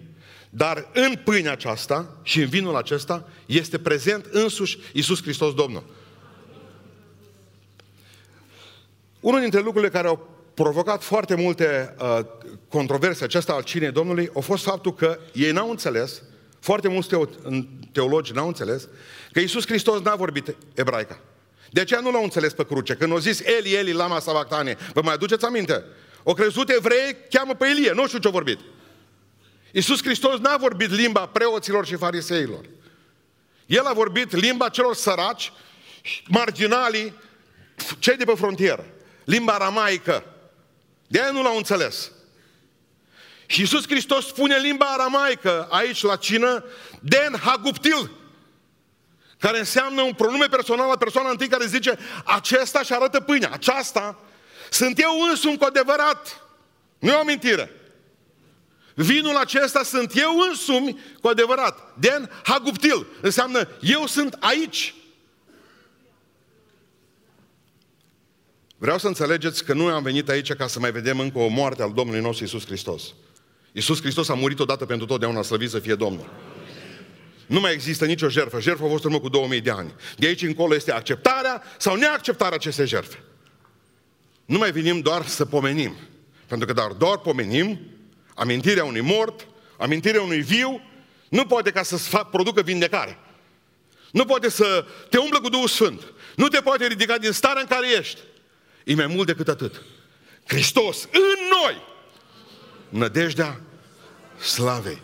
dar 0.54 0.90
în 0.94 1.16
pâinea 1.24 1.52
aceasta 1.52 2.18
și 2.24 2.42
în 2.42 2.48
vinul 2.48 2.76
acesta 2.76 3.30
este 3.46 3.80
prezent 3.80 4.26
însuși 4.32 4.78
Isus 4.94 5.22
Hristos 5.22 5.54
Domnul. 5.54 5.84
Unul 9.20 9.40
dintre 9.40 9.60
lucrurile 9.60 9.92
care 9.92 10.08
au 10.08 10.30
provocat 10.54 11.04
foarte 11.04 11.36
multe 11.36 11.96
uh, 12.00 12.20
controverse 12.68 13.24
acesta 13.24 13.54
al 13.54 13.64
cinei 13.64 13.92
Domnului 13.92 14.30
a 14.36 14.40
fost 14.40 14.64
faptul 14.64 14.94
că 14.94 15.20
ei 15.34 15.52
n-au 15.52 15.70
înțeles 15.70 16.22
foarte 16.60 16.88
mulți 16.88 17.10
teologi 17.92 18.34
n-au 18.34 18.48
înțeles 18.48 18.88
că 19.32 19.40
Iisus 19.40 19.66
Hristos 19.66 20.02
n-a 20.02 20.16
vorbit 20.16 20.56
ebraica. 20.74 21.20
De 21.70 21.82
aceea 21.82 22.00
nu 22.00 22.12
l-au 22.12 22.24
înțeles 22.24 22.54
pe 22.54 22.66
cruce. 22.66 22.94
Când 22.96 23.12
au 23.12 23.18
zis 23.18 23.40
Eli, 23.40 23.74
Eli, 23.74 23.92
lama 23.92 24.20
sabactane, 24.20 24.78
vă 24.94 25.02
mai 25.04 25.14
aduceți 25.14 25.46
aminte? 25.46 25.84
O 26.24 26.34
crezut 26.34 26.70
evrei, 26.70 27.16
cheamă 27.30 27.54
pe 27.54 27.68
Elie, 27.68 27.92
nu 27.94 28.08
știu 28.08 28.20
ce-a 28.20 28.32
vorbit. 28.32 28.60
Iisus 29.72 30.04
Hristos 30.04 30.40
n-a 30.40 30.58
vorbit 30.58 30.90
limba 30.90 31.26
preoților 31.26 31.86
și 31.86 31.96
fariseilor. 31.96 32.66
El 33.66 33.86
a 33.86 33.94
vorbit 33.94 34.32
limba 34.36 34.70
celor 34.70 34.96
săraci, 34.96 35.52
marginalii, 36.28 37.14
cei 38.00 38.16
de 38.16 38.24
pe 38.24 38.34
frontieră. 38.36 38.86
limba 39.24 39.54
aramaică. 39.54 40.24
De 41.08 41.22
aia 41.22 41.32
nu 41.32 41.42
l-au 41.42 41.58
înțeles. 41.58 42.12
Și 43.46 43.60
Iisus 43.60 43.88
Hristos 43.88 44.28
spune 44.28 44.58
limba 44.58 44.86
aramaică 44.86 45.68
aici 45.72 46.02
la 46.02 46.16
cină, 46.16 46.66
Den 47.00 47.36
Haguptil, 47.44 48.12
care 49.38 49.58
înseamnă 49.60 50.02
un 50.02 50.14
pronume 50.14 50.46
personal 50.46 50.88
la 50.90 50.98
persoana 50.98 51.30
întâi 51.30 51.48
care 51.48 51.66
zice 51.66 52.00
acesta 52.26 52.84
și 52.84 52.94
arată 52.94 53.20
pâinea, 53.20 53.50
aceasta 53.52 54.20
sunt 54.70 55.00
eu 55.00 55.22
însumi 55.30 55.58
cu 55.58 55.64
adevărat. 55.64 56.42
Nu 57.00 57.12
e 57.12 57.14
o 57.14 57.24
mentire. 57.24 57.81
Vinul 59.02 59.36
acesta 59.36 59.84
sunt 59.84 60.12
eu 60.16 60.38
însumi 60.50 61.00
cu 61.22 61.28
adevărat. 61.28 61.94
Den 62.00 62.30
Haguptil 62.44 63.08
înseamnă 63.22 63.68
eu 63.82 64.06
sunt 64.06 64.38
aici. 64.40 64.96
Vreau 68.78 68.98
să 68.98 69.08
înțelegeți 69.08 69.64
că 69.64 69.74
nu 69.74 69.86
am 69.86 70.04
venit 70.04 70.30
aici 70.30 70.54
ca 70.54 70.68
să 70.68 70.80
mai 70.80 70.92
vedem 70.92 71.20
încă 71.20 71.38
o 71.40 71.48
moarte 71.48 71.82
al 71.82 71.94
Domnului 71.94 72.22
nostru 72.22 72.44
Isus 72.44 72.66
Hristos. 72.66 73.04
Iisus 73.72 74.02
Hristos 74.02 74.30
a 74.30 74.34
murit 74.34 74.60
odată 74.60 74.86
pentru 74.86 75.06
totdeauna, 75.06 75.42
slăvit 75.42 75.70
să 75.70 75.80
fie 75.80 75.96
Domnul. 75.96 76.30
Nu 77.46 77.60
mai 77.60 77.74
există 77.74 78.06
nicio 78.06 78.30
jertfă. 78.30 78.60
Jertfa 78.60 78.86
a 78.86 78.90
fost 78.90 79.04
urmă 79.04 79.20
cu 79.20 79.30
2000 79.30 79.62
de 79.62 79.72
ani. 79.72 79.94
De 80.18 80.28
aici 80.28 80.42
încolo 80.42 80.76
este 80.76 80.92
acceptarea 80.92 81.64
sau 81.78 81.96
neacceptarea 81.96 82.56
acestei 82.56 82.88
jertfe. 82.88 83.24
Nu 84.46 84.58
mai 84.58 84.72
venim 84.72 85.00
doar 85.00 85.26
să 85.26 85.46
pomenim. 85.46 85.96
Pentru 86.48 86.68
că 86.68 86.74
doar, 86.74 86.92
doar 86.92 87.18
pomenim, 87.18 87.80
amintirea 88.42 88.84
unui 88.84 89.02
mort, 89.02 89.48
amintirea 89.78 90.22
unui 90.22 90.42
viu, 90.42 90.82
nu 91.30 91.46
poate 91.46 91.72
ca 91.72 91.84
să 91.84 91.98
fac, 91.98 92.30
producă 92.30 92.62
vindecare. 92.62 93.18
Nu 94.12 94.26
poate 94.26 94.50
să 94.50 94.86
te 95.10 95.18
umblă 95.18 95.40
cu 95.40 95.50
Duhul 95.50 95.68
Sfânt. 95.68 96.14
Nu 96.36 96.48
te 96.48 96.62
poate 96.62 96.88
ridica 96.88 97.18
din 97.18 97.32
starea 97.32 97.62
în 97.62 97.68
care 97.68 97.88
ești. 97.98 98.20
E 98.84 98.96
mai 98.96 99.08
mult 99.08 99.28
decât 99.28 99.48
atât. 99.48 99.82
Hristos 100.46 101.04
în 101.12 101.60
noi 101.62 101.82
nădejdea 102.90 103.62
slavei. 104.40 105.02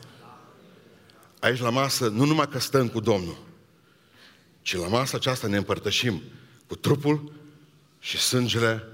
Aici 1.40 1.60
la 1.60 1.70
masă 1.70 2.08
nu 2.08 2.26
numai 2.26 2.50
că 2.50 2.60
stăm 2.60 2.88
cu 2.88 3.00
Domnul, 3.00 3.38
ci 4.62 4.76
la 4.76 4.88
masa 4.88 5.18
aceasta 5.18 5.48
ne 5.48 5.58
împărtășim 5.58 6.22
cu 6.68 6.76
trupul 6.76 7.32
și 8.00 8.18
sângele 8.18 8.88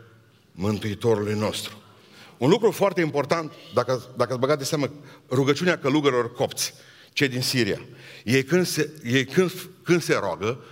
Mântuitorului 0.51 1.33
nostru. 1.33 1.82
Un 2.43 2.49
lucru 2.49 2.71
foarte 2.71 3.01
important, 3.01 3.53
dacă, 3.73 4.13
dacă 4.17 4.31
ați 4.31 4.39
băgat 4.39 4.57
de 4.57 4.63
seamă, 4.63 4.91
rugăciunea 5.29 5.79
călugărilor 5.79 6.33
copți, 6.33 6.73
cei 7.13 7.27
din 7.27 7.41
Siria. 7.41 7.81
Ei 8.23 8.43
când 8.43 8.65
se, 8.65 9.01
ei 9.03 9.25
când, 9.25 9.51
când 9.83 10.01
se 10.01 10.13
roagă, 10.13 10.63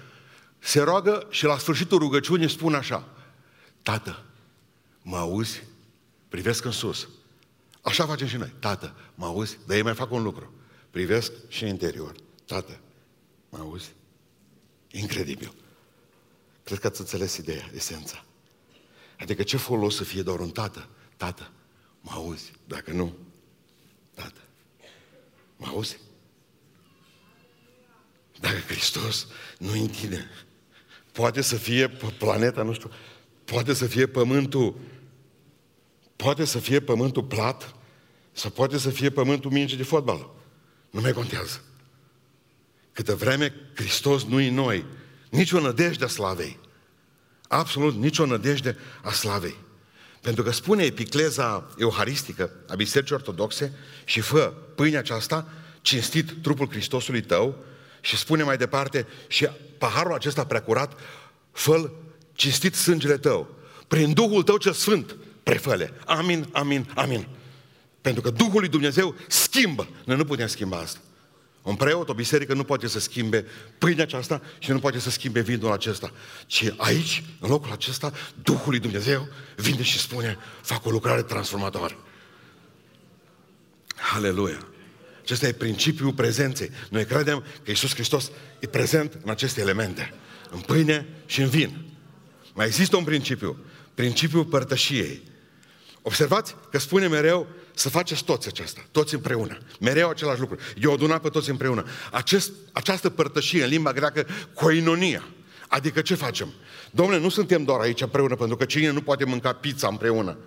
se 0.60 0.82
roagă 0.82 1.28
și 1.30 1.46
la 1.46 1.58
sfârșitul 1.58 1.98
rugăciunii 1.98 2.50
spun 2.50 2.74
așa, 2.74 3.08
Tată, 3.82 4.24
mă 5.02 5.18
auzi? 5.18 5.64
Privesc 6.30 6.66
în 6.66 6.72
sus. 6.72 7.10
Așa 7.82 8.06
facem 8.06 8.28
și 8.28 8.38
noi. 8.38 8.54
Tată, 8.60 8.96
mă 9.16 9.26
auzi? 9.26 9.58
Dar 9.66 9.76
ei 9.76 9.84
mai 9.84 9.94
fac 9.94 10.12
un 10.12 10.24
lucru. 10.24 10.54
Privesc 10.90 11.32
și 11.48 11.64
în 11.64 11.70
interior. 11.70 12.16
Tată, 12.46 12.80
mă 13.50 13.58
auzi? 13.58 13.94
Incredibil. 14.92 15.54
Cred 16.64 16.80
că 16.80 16.88
ați 16.88 17.00
înțeles 17.00 17.38
ideea, 17.38 17.70
esența. 17.76 18.26
Adică 19.20 19.44
ce 19.44 19.58
folos 19.58 19.96
să 19.96 20.04
fie 20.04 20.22
doar 20.22 20.40
un 20.40 20.50
tată? 20.50 20.88
Tată, 21.18 21.52
mă 22.02 22.12
auzi? 22.14 22.52
Dacă 22.68 22.92
nu, 22.92 23.14
tată, 24.14 24.42
mă 25.58 25.68
auzi? 25.68 26.00
Dacă 28.40 28.58
Hristos 28.58 29.28
nu 29.58 29.72
în 29.72 29.88
tine, 29.88 30.30
poate 31.12 31.42
să 31.42 31.56
fie 31.56 31.88
pe 31.88 32.16
planeta, 32.18 32.64
nu 32.64 32.74
știu, 32.74 32.92
poate 33.46 33.74
să 33.74 33.88
fie 33.88 34.08
pământul 34.08 34.76
Poate 36.22 36.46
să 36.46 36.60
fie 36.60 36.80
pământul 36.80 37.24
plat 37.24 37.76
sau 38.32 38.52
poate 38.52 38.78
să 38.78 38.90
fie 38.90 39.10
pământul 39.10 39.52
minge 39.52 39.76
de 39.76 39.84
fotbal. 39.84 40.30
Nu 40.90 41.02
mai 41.02 41.12
contează. 41.12 41.62
Câtă 42.92 43.16
vreme 43.16 43.54
Hristos 43.76 44.24
nu 44.24 44.36
în 44.36 44.54
noi, 44.54 44.86
nici 45.30 45.52
o 45.52 45.60
nădejde 45.60 46.04
a 46.04 46.08
slavei. 46.08 46.60
Absolut 47.48 47.96
nicio 47.96 48.26
nădejde 48.26 48.78
a 49.04 49.12
slavei. 49.12 49.56
Pentru 50.22 50.44
că 50.44 50.52
spune 50.52 50.84
epicleza 50.84 51.70
euharistică 51.78 52.52
a 52.68 52.76
Bisericii 52.76 53.16
Ortodoxe 53.16 53.74
și 54.06 54.20
fă 54.20 54.54
pâinea 54.76 55.00
aceasta, 55.00 55.48
cinstit 55.82 56.42
trupul 56.42 56.68
Hristosului 56.70 57.22
tău 57.22 57.56
și 58.02 58.18
spune 58.18 58.44
mai 58.44 58.58
departe 58.58 59.08
și 59.28 59.50
paharul 59.78 60.14
acesta 60.14 60.46
preacurat, 60.46 61.00
fă 61.52 61.92
cinstit 62.34 62.76
sângele 62.76 63.18
tău, 63.18 63.56
prin 63.88 64.14
Duhul 64.14 64.44
tău 64.44 64.58
cel 64.58 64.74
Sfânt, 64.74 65.16
prefăle. 65.44 65.94
Amin, 66.06 66.48
amin, 66.52 66.92
amin. 66.96 67.28
Pentru 68.02 68.22
că 68.22 68.30
Duhul 68.30 68.60
lui 68.60 68.70
Dumnezeu 68.70 69.16
schimbă. 69.28 69.88
Noi 70.06 70.18
nu 70.18 70.26
putem 70.26 70.48
schimba 70.48 70.78
asta. 70.78 71.00
Un 71.62 71.76
preot, 71.76 72.10
o 72.10 72.14
biserică 72.14 72.54
nu 72.54 72.64
poate 72.64 72.88
să 72.88 73.00
schimbe 73.00 73.46
pâinea 73.78 74.04
aceasta 74.04 74.42
și 74.60 74.72
nu 74.72 74.80
poate 74.80 75.00
să 75.00 75.10
schimbe 75.10 75.40
vinul 75.40 75.72
acesta. 75.72 76.12
Ci 76.46 76.74
aici, 76.78 77.24
în 77.40 77.50
locul 77.50 77.72
acesta, 77.72 78.14
Duhul 78.44 78.70
lui 78.70 78.80
Dumnezeu 78.80 79.28
vine 79.56 79.84
și 79.84 80.00
spune, 80.00 80.38
fac 80.62 80.86
o 80.86 80.90
lucrare 80.90 81.22
transformatoare. 81.22 81.98
Aleluia! 84.14 84.66
Acesta 85.22 85.48
e 85.48 85.52
principiul 85.52 86.14
prezenței. 86.14 86.72
Noi 86.90 87.06
credem 87.06 87.44
că 87.64 87.70
Iisus 87.70 87.94
Hristos 87.94 88.32
e 88.60 88.68
prezent 88.68 89.18
în 89.24 89.30
aceste 89.30 89.62
elemente. 89.62 90.14
În 90.50 90.60
pâine 90.60 91.08
și 91.26 91.42
în 91.42 91.50
vin. 91.50 91.86
Mai 92.54 92.66
există 92.66 92.96
un 92.96 93.04
principiu. 93.04 93.58
Principiul 93.94 94.46
părtășiei. 94.46 95.22
Observați 96.02 96.56
că 96.72 96.80
spune 96.80 97.08
mereu 97.08 97.48
să 97.74 97.90
faceți 97.90 98.24
toți 98.24 98.48
aceasta, 98.48 98.86
toți 98.92 99.14
împreună. 99.14 99.58
Mereu 99.80 100.10
același 100.10 100.40
lucru. 100.40 100.58
Eu 100.82 100.94
aduna 100.94 101.18
pe 101.18 101.30
toți 101.30 101.50
împreună. 101.50 101.86
Acest, 102.12 102.52
această 102.72 103.10
părtășie 103.10 103.64
în 103.64 103.70
limba 103.70 103.94
greacă, 103.94 104.28
coinonia. 104.54 105.24
Adică 105.68 106.02
ce 106.02 106.16
facem? 106.16 106.54
Domnule, 106.92 107.20
nu 107.20 107.30
suntem 107.30 107.64
doar 107.64 107.80
aici 107.80 108.02
împreună, 108.02 108.36
pentru 108.36 108.56
că 108.56 108.66
cine 108.66 108.92
nu 108.92 109.02
poate 109.02 109.26
mânca 109.26 109.54
pizza 109.54 109.88
împreună? 109.88 110.38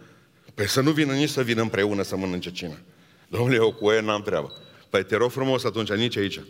Păi 0.54 0.68
să 0.68 0.80
nu 0.80 0.90
vină 0.90 1.12
nici 1.12 1.28
să 1.28 1.42
vină 1.42 1.62
împreună 1.62 2.02
să 2.02 2.16
mănânce 2.16 2.50
cine. 2.50 2.82
Domnule, 3.28 3.54
eu 3.56 3.72
cu 3.72 3.90
ei 3.90 4.04
n-am 4.04 4.22
treabă. 4.22 4.52
Păi 4.90 5.04
te 5.04 5.16
rog 5.16 5.30
frumos 5.30 5.64
atunci, 5.64 5.92
nici 5.92 6.16
aici. 6.16 6.40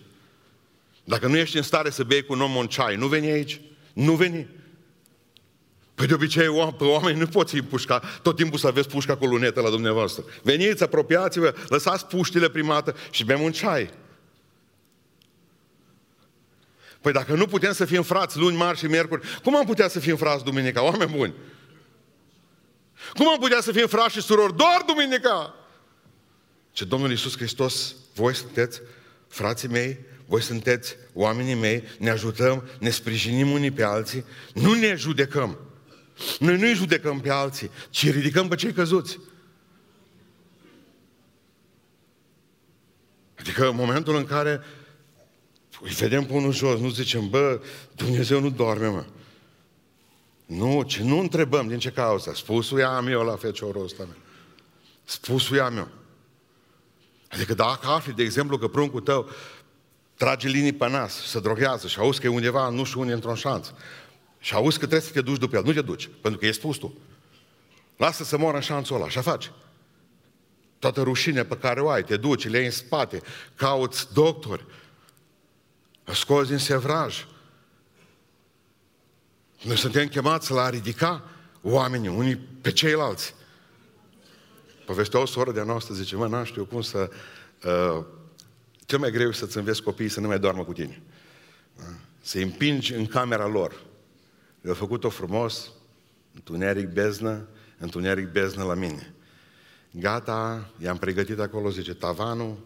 Dacă 1.04 1.26
nu 1.26 1.37
ești 1.37 1.56
în 1.56 1.62
stare 1.62 1.90
să 1.90 2.04
bei 2.04 2.22
cu 2.22 2.32
un 2.32 2.40
om 2.40 2.54
un 2.54 2.66
ceai, 2.66 2.96
nu 2.96 3.06
veni 3.06 3.30
aici. 3.30 3.60
Nu 3.92 4.14
veni. 4.14 4.48
Păi 5.94 6.07
de 6.07 6.14
obicei 6.14 6.72
pe 6.78 6.85
oameni 6.85 7.18
nu 7.18 7.26
poți 7.26 7.54
împușca, 7.54 8.02
tot 8.22 8.37
timpul 8.37 8.59
să 8.59 8.66
aveți 8.66 8.88
pușca 8.88 9.16
cu 9.16 9.26
lunetă 9.26 9.61
la 9.61 9.70
dumneavoastră. 9.70 10.24
Veniți, 10.42 10.83
apropiați-vă, 10.83 11.54
lăsați 11.68 12.07
puștile 12.07 12.48
primată 12.48 12.96
și 13.11 13.24
bem 13.24 13.40
un 13.40 13.52
ceai. 13.52 13.90
Păi 17.00 17.12
dacă 17.12 17.35
nu 17.35 17.46
putem 17.46 17.72
să 17.72 17.85
fim 17.85 18.02
frați 18.02 18.38
luni, 18.38 18.57
marți 18.57 18.80
și 18.80 18.87
miercuri, 18.87 19.26
cum 19.42 19.57
am 19.57 19.64
putea 19.64 19.88
să 19.88 20.00
fim 20.00 20.16
frați 20.16 20.44
duminica, 20.44 20.83
oameni 20.83 21.11
buni? 21.16 21.35
Cum 23.14 23.28
am 23.28 23.38
putea 23.38 23.61
să 23.61 23.72
fim 23.72 23.87
frați 23.87 24.14
și 24.14 24.20
surori 24.20 24.57
doar 24.57 24.83
duminica? 24.87 25.54
Ce 26.72 26.85
Domnul 26.85 27.11
Iisus 27.11 27.37
Hristos, 27.37 27.94
voi 28.14 28.35
sunteți 28.35 28.80
frații 29.28 29.68
mei, 29.68 29.98
voi 30.26 30.42
sunteți 30.42 30.96
oamenii 31.12 31.54
mei, 31.54 31.83
ne 31.98 32.11
ajutăm, 32.11 32.68
ne 32.78 32.90
sprijinim 32.90 33.50
unii 33.50 33.70
pe 33.70 33.83
alții, 33.83 34.24
nu 34.54 34.72
ne 34.72 34.94
judecăm. 34.94 35.59
Noi 36.38 36.57
nu-i 36.57 36.74
judecăm 36.74 37.20
pe 37.20 37.31
alții, 37.31 37.70
ci 37.90 38.12
ridicăm 38.12 38.48
pe 38.48 38.55
cei 38.55 38.72
căzuți. 38.72 39.18
Adică 43.38 43.68
în 43.68 43.77
momentul 43.77 44.16
în 44.16 44.24
care 44.24 44.61
îi 45.81 45.90
vedem 45.90 46.24
pe 46.24 46.33
unul 46.33 46.53
jos, 46.53 46.81
nu 46.81 46.88
zicem, 46.88 47.29
bă, 47.29 47.61
Dumnezeu 47.94 48.40
nu 48.40 48.50
doarme, 48.50 48.87
mă. 48.87 49.05
Nu, 50.46 50.83
ci 50.83 50.98
nu 50.98 51.18
întrebăm 51.18 51.68
din 51.68 51.79
ce 51.79 51.90
cauză. 51.90 52.33
Spusul 52.35 52.79
i 52.79 52.83
am 52.83 53.07
eu 53.07 53.22
la 53.22 53.37
feciorul 53.37 53.85
ăsta, 53.85 54.05
mă. 54.05 54.14
Spusul 55.05 55.57
i 55.57 55.61
am 55.61 55.77
eu. 55.77 55.88
Adică 57.29 57.55
dacă 57.55 57.87
afli, 57.87 58.12
de 58.12 58.22
exemplu, 58.22 58.59
că 58.59 58.68
pruncul 58.68 59.00
tău 59.00 59.29
trage 60.16 60.48
linii 60.48 60.72
pe 60.72 60.88
nas, 60.88 61.27
se 61.27 61.40
droghează 61.40 61.87
și 61.87 61.98
auzi 61.98 62.20
că 62.20 62.27
e 62.27 62.31
undeva, 62.31 62.68
nu 62.68 62.85
știu 62.85 63.00
unde, 63.00 63.12
într-un 63.12 63.35
șanț, 63.35 63.68
și 64.44 64.54
auzi 64.54 64.78
că 64.78 64.87
trebuie 64.87 65.09
să 65.09 65.12
te 65.12 65.20
duci 65.20 65.38
după 65.38 65.57
el. 65.57 65.64
Nu 65.64 65.72
te 65.72 65.80
duci, 65.80 66.11
pentru 66.20 66.40
că 66.40 66.46
e 66.46 66.52
spus 66.52 66.76
tu. 66.76 66.98
Lasă 67.96 68.24
să 68.24 68.38
moară 68.38 68.57
în 68.57 68.62
șanțul 68.62 68.96
ăla. 68.96 69.04
Așa 69.04 69.20
faci. 69.20 69.50
Toată 70.78 71.02
rușinea 71.02 71.44
pe 71.44 71.57
care 71.57 71.80
o 71.80 71.88
ai, 71.88 72.04
te 72.04 72.16
duci, 72.16 72.48
le 72.48 72.64
în 72.64 72.70
spate, 72.70 73.22
cauți 73.54 74.12
doctori, 74.12 74.64
scoți 76.12 76.48
din 76.48 76.59
sevraj. 76.59 77.26
Noi 79.62 79.76
suntem 79.76 80.09
chemați 80.09 80.52
la 80.52 80.62
a 80.62 80.68
ridica 80.68 81.24
oamenii, 81.62 82.09
unii 82.09 82.37
pe 82.37 82.72
ceilalți. 82.72 83.35
Povestea 84.87 85.20
o 85.20 85.26
soră 85.26 85.52
de-a 85.52 85.64
noastră, 85.64 85.94
zice, 85.94 86.16
mă, 86.16 86.26
n 86.26 86.44
știu 86.44 86.64
cum 86.64 86.83
să... 86.83 87.11
Uh, 87.64 88.04
cel 88.87 88.98
mai 88.98 89.11
greu 89.11 89.33
să-ți 89.33 89.57
înveți 89.57 89.83
copiii 89.83 90.09
să 90.09 90.20
nu 90.20 90.26
mai 90.26 90.38
doarmă 90.38 90.64
cu 90.64 90.72
tine. 90.72 91.02
Să-i 92.20 92.42
împingi 92.42 92.94
în 92.94 93.07
camera 93.07 93.46
lor. 93.46 93.92
Le-a 94.64 94.74
făcut-o 94.74 95.09
frumos, 95.09 95.72
Întuneric 96.35 96.88
beznă, 96.88 97.48
întuneric 97.79 98.29
beznă 98.29 98.64
la 98.64 98.74
mine. 98.74 99.14
Gata, 99.90 100.70
i-am 100.83 100.98
pregătit 100.98 101.38
acolo, 101.38 101.70
zice, 101.70 101.94
tavanul, 101.94 102.59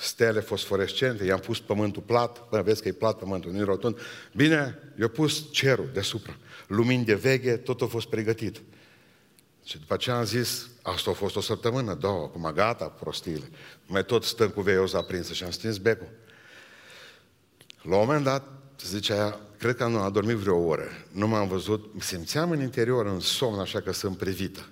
stele 0.00 0.40
fosforescente, 0.40 1.24
i-am 1.24 1.38
pus 1.38 1.60
pământul 1.60 2.02
plat, 2.02 2.48
bă, 2.48 2.60
vezi 2.62 2.82
că 2.82 2.88
e 2.88 2.92
plat 2.92 3.18
pământul, 3.18 3.52
nu 3.52 3.58
e 3.58 3.62
rotund. 3.62 3.98
Bine, 4.34 4.78
i-a 4.98 5.08
pus 5.08 5.44
cerul 5.50 5.90
deasupra, 5.92 6.36
lumini 6.66 7.04
de 7.04 7.14
veche, 7.14 7.56
tot 7.56 7.82
a 7.82 7.86
fost 7.86 8.08
pregătit. 8.08 8.62
Și 9.64 9.78
după 9.78 9.94
aceea 9.94 10.16
am 10.16 10.24
zis, 10.24 10.68
asta 10.82 11.10
a 11.10 11.14
fost 11.14 11.36
o 11.36 11.40
săptămână, 11.40 11.94
două, 11.94 12.22
acum 12.24 12.50
gata, 12.54 12.84
prostiile. 12.84 13.50
Mai 13.86 14.04
tot 14.04 14.24
stăm 14.24 14.48
cu 14.48 14.60
veioza 14.60 14.98
aprinsă 14.98 15.32
și 15.32 15.44
am 15.44 15.50
stins 15.50 15.78
becul. 15.78 16.08
La 17.82 17.96
un 17.96 18.00
moment 18.06 18.24
dat, 18.24 18.61
zicea, 18.86 19.40
cred 19.58 19.76
că 19.76 19.86
nu 19.86 19.98
a 19.98 20.10
dormit 20.10 20.36
vreo 20.36 20.56
oră, 20.56 20.88
nu 21.12 21.28
m-am 21.28 21.48
văzut, 21.48 21.92
simțeam 21.98 22.50
în 22.50 22.60
interior, 22.60 23.06
în 23.06 23.20
somn, 23.20 23.58
așa 23.58 23.80
că 23.80 23.92
sunt 23.92 24.16
privită. 24.16 24.68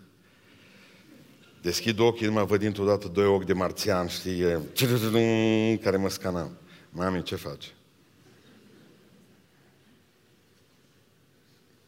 Deschid 1.62 1.98
ochii, 1.98 2.26
nu 2.26 2.32
mă 2.32 2.44
văd 2.44 2.60
dintr-o 2.60 2.84
dată 2.84 3.08
doi 3.08 3.26
ochi 3.26 3.44
de 3.44 3.52
marțian, 3.52 4.08
știi, 4.08 5.78
care 5.82 5.96
mă 5.96 6.08
scanam. 6.08 6.58
Mami, 6.90 7.22
ce 7.22 7.34
faci? 7.34 7.74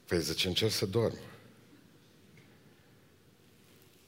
Păi 0.06 0.20
zice, 0.20 0.48
încerc 0.48 0.72
să 0.72 0.86
dorm. 0.86 1.18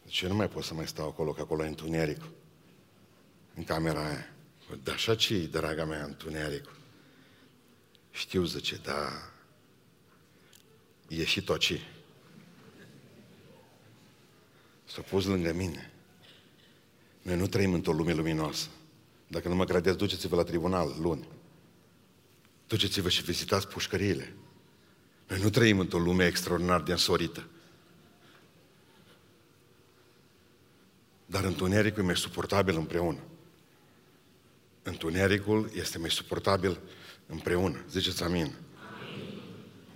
Deci 0.05 0.21
eu 0.21 0.29
nu 0.29 0.35
mai 0.35 0.49
pot 0.49 0.63
să 0.63 0.75
mai 0.75 0.87
stau 0.87 1.09
acolo, 1.09 1.33
că 1.33 1.41
acolo 1.41 1.65
e 1.65 1.69
întuneric. 1.69 2.21
În 3.55 3.65
camera 3.65 4.07
aia. 4.07 4.29
Dar 4.83 4.95
așa 4.95 5.15
ce 5.15 5.35
e, 5.35 5.47
draga 5.47 5.85
mea, 5.85 6.05
întuneric? 6.05 6.69
Știu, 8.15 8.45
zice, 8.45 8.81
da, 8.83 9.31
e 11.09 11.25
și 11.25 11.43
toci. 11.43 11.81
S-a 14.85 15.01
pus 15.01 15.25
lângă 15.25 15.53
mine. 15.53 15.93
Noi 17.23 17.37
nu 17.37 17.47
trăim 17.47 17.73
într-o 17.73 17.93
lume 17.93 18.13
luminoasă. 18.13 18.69
Dacă 19.27 19.49
nu 19.49 19.55
mă 19.55 19.65
credeți, 19.65 19.97
duceți-vă 19.97 20.37
la 20.37 20.43
tribunal 20.43 20.95
luni. 21.01 21.29
Duceți-vă 22.67 23.09
și 23.09 23.23
vizitați 23.23 23.69
pușcăriile. 23.69 24.35
Noi 25.29 25.41
nu 25.41 25.51
trăim 25.51 25.79
într-o 25.79 25.99
lume 25.99 26.27
extraordinar 26.27 26.83
de 26.83 26.93
însorită. 26.93 27.49
Dar 31.27 31.45
întunericul 31.45 32.03
e 32.03 32.07
mai 32.07 32.17
suportabil 32.17 32.77
împreună. 32.77 33.21
Întunericul 34.83 35.71
este 35.75 35.99
mai 35.99 36.11
suportabil 36.11 36.81
împreună. 37.27 37.85
Ziceți 37.91 38.23
amin. 38.23 38.41
amin. 38.43 38.55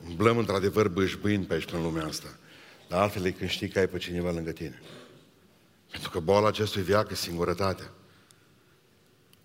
Umblăm 0.09 0.39
într-adevăr 0.39 0.89
bâșbâind 0.89 1.47
pe 1.47 1.55
aici, 1.55 1.65
pe 1.65 1.77
lumea 1.77 2.07
asta. 2.07 2.39
Dar 2.89 3.01
altfel 3.01 3.25
e 3.25 3.31
când 3.31 3.51
știi 3.51 3.69
că 3.69 3.79
ai 3.79 3.89
pe 3.89 3.99
cineva 3.99 4.31
lângă 4.31 4.53
tine. 4.53 4.83
Pentru 5.91 6.11
că 6.11 6.21
boala 6.21 6.49
acestui 6.49 6.83
viac 6.83 7.11
e 7.11 7.15
singurătatea. 7.15 7.93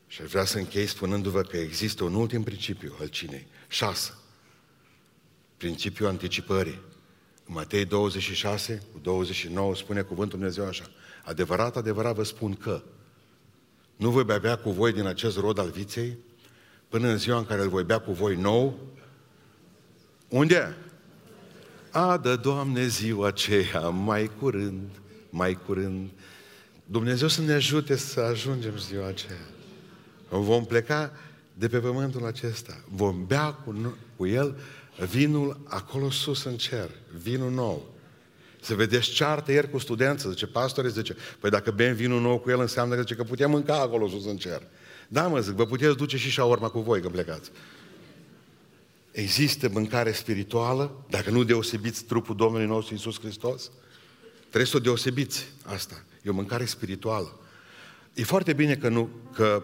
Și 0.07 0.21
aș 0.21 0.29
vrea 0.29 0.45
să 0.45 0.57
închei 0.57 0.85
spunându-vă 0.85 1.41
că 1.41 1.57
există 1.57 2.03
un 2.03 2.13
ultim 2.13 2.43
principiu 2.43 2.95
al 2.99 3.07
cinei. 3.07 3.47
Șase. 3.67 4.13
Principiul 5.57 6.07
anticipării. 6.07 6.81
În 7.45 7.53
Matei 7.53 7.85
26, 7.85 8.83
29 9.01 9.75
spune 9.75 10.01
cuvântul 10.01 10.37
Dumnezeu 10.37 10.65
așa. 10.65 10.89
Adevărat, 11.23 11.75
adevărat 11.75 12.15
vă 12.15 12.23
spun 12.23 12.55
că 12.55 12.83
nu 13.95 14.09
voi 14.09 14.23
bea 14.23 14.55
cu 14.55 14.71
voi 14.71 14.91
din 14.91 15.05
acest 15.05 15.37
rod 15.37 15.57
al 15.57 15.69
viței 15.69 16.17
până 16.93 17.07
în 17.07 17.17
ziua 17.17 17.37
în 17.37 17.45
care 17.45 17.61
îl 17.61 17.69
voi 17.69 17.83
bea 17.83 17.99
cu 17.99 18.11
voi 18.11 18.35
nou. 18.35 18.79
Unde? 20.27 20.75
Adă, 21.91 22.35
Doamne, 22.35 22.87
ziua 22.87 23.27
aceea, 23.27 23.79
mai 23.79 24.31
curând, 24.39 24.89
mai 25.29 25.59
curând. 25.65 26.09
Dumnezeu 26.85 27.27
să 27.27 27.41
ne 27.41 27.53
ajute 27.53 27.95
să 27.95 28.19
ajungem 28.19 28.77
ziua 28.77 29.07
aceea. 29.07 29.45
Vom 30.29 30.65
pleca 30.65 31.11
de 31.53 31.67
pe 31.67 31.77
pământul 31.77 32.25
acesta. 32.25 32.83
Vom 32.89 33.25
bea 33.25 33.51
cu, 33.51 33.95
cu 34.15 34.25
El 34.27 34.57
vinul 35.09 35.59
acolo 35.63 36.09
sus 36.09 36.43
în 36.43 36.55
cer, 36.55 36.89
vinul 37.21 37.51
nou. 37.51 37.93
Se 38.61 38.75
vedeți 38.75 39.09
ceartă 39.09 39.51
ieri 39.51 39.69
cu 39.69 39.77
studență, 39.77 40.29
zice 40.29 40.47
pastore, 40.47 40.89
zice, 40.89 41.15
păi 41.39 41.49
dacă 41.49 41.71
bem 41.71 41.95
vinul 41.95 42.21
nou 42.21 42.39
cu 42.39 42.49
el 42.49 42.59
înseamnă 42.59 42.95
că, 42.95 43.01
zice, 43.01 43.15
că 43.15 43.23
putem 43.23 43.49
mânca 43.49 43.79
acolo 43.79 44.07
sus 44.07 44.25
în 44.25 44.37
cer. 44.37 44.61
Da, 45.07 45.27
mă 45.27 45.39
zic, 45.39 45.53
vă 45.53 45.65
puteți 45.65 45.97
duce 45.97 46.17
și 46.17 46.29
șaorma 46.29 46.69
cu 46.69 46.79
voi 46.79 47.01
când 47.01 47.13
plecați. 47.13 47.51
Există 49.11 49.69
mâncare 49.69 50.11
spirituală, 50.11 51.05
dacă 51.09 51.29
nu 51.29 51.43
deosebiți 51.43 52.03
trupul 52.03 52.35
Domnului 52.35 52.67
nostru 52.67 52.93
Iisus 52.93 53.19
Hristos? 53.19 53.71
Trebuie 54.39 54.65
să 54.65 54.77
o 54.77 54.79
deosebiți 54.79 55.45
asta. 55.65 56.03
E 56.21 56.29
o 56.29 56.33
mâncare 56.33 56.65
spirituală. 56.65 57.39
E 58.13 58.23
foarte 58.23 58.53
bine 58.53 58.75
că, 58.75 58.89
nu, 58.89 59.09
că 59.33 59.63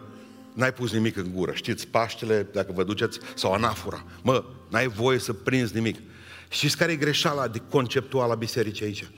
n-ai 0.54 0.74
pus 0.74 0.92
nimic 0.92 1.18
în 1.18 1.32
gură. 1.34 1.52
Știți, 1.54 1.88
Paștele, 1.88 2.48
dacă 2.54 2.72
vă 2.72 2.84
duceți, 2.84 3.20
sau 3.36 3.54
anafura. 3.54 4.06
Mă, 4.22 4.44
n-ai 4.70 4.88
voie 4.88 5.20
să 5.20 5.34
prinzi 5.34 5.74
nimic. 5.74 5.98
Știți 6.50 6.78
care 6.78 6.92
e 6.92 6.96
greșeala 6.96 7.48
de 7.48 7.62
conceptuală 7.70 8.34
a 8.34 8.36
bisericii 8.36 8.86
aici? 8.86 9.10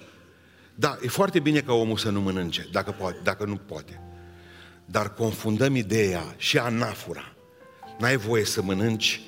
Da, 0.75 0.97
e 1.01 1.07
foarte 1.07 1.39
bine 1.39 1.61
ca 1.61 1.73
omul 1.73 1.97
să 1.97 2.09
nu 2.09 2.21
mănânce, 2.21 2.67
dacă, 2.71 2.91
poate, 2.91 3.19
dacă 3.23 3.45
nu 3.45 3.55
poate. 3.55 4.01
Dar 4.91 5.13
confundăm 5.13 5.75
ideea 5.75 6.35
și 6.37 6.57
anafura. 6.57 7.33
N-ai 7.99 8.17
voie 8.17 8.45
să 8.45 8.61
mănânci 8.61 9.21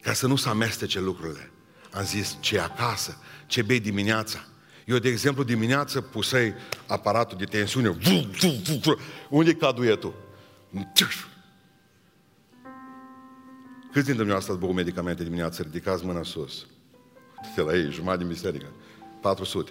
ca 0.00 0.12
să 0.12 0.26
nu 0.26 0.36
se 0.36 0.48
amestece 0.48 1.00
lucrurile. 1.00 1.50
Am 1.92 2.04
zis, 2.04 2.36
ce 2.40 2.60
acasă, 2.60 3.16
ce 3.46 3.62
bei 3.62 3.80
dimineața. 3.80 4.44
Eu, 4.84 4.98
de 4.98 5.08
exemplu, 5.08 5.42
dimineață 5.42 6.00
pusei 6.00 6.54
aparatul 6.86 7.38
de 7.38 7.44
tensiune. 7.44 7.96
Unde 9.28 9.50
e 9.50 9.54
caduietul? 9.54 10.14
Câți 13.92 14.06
dintre 14.06 14.12
dumneavoastră 14.12 14.52
ați 14.52 14.60
băut 14.60 14.74
medicamente 14.74 15.24
dimineața? 15.24 15.62
Ridicați 15.62 16.04
mâna 16.04 16.22
sus. 16.22 16.66
Uite 17.44 17.60
la 17.60 17.76
ei, 17.76 17.90
jumătate 17.90 18.18
din 18.18 18.28
biserică. 18.28 18.66
400. 19.20 19.70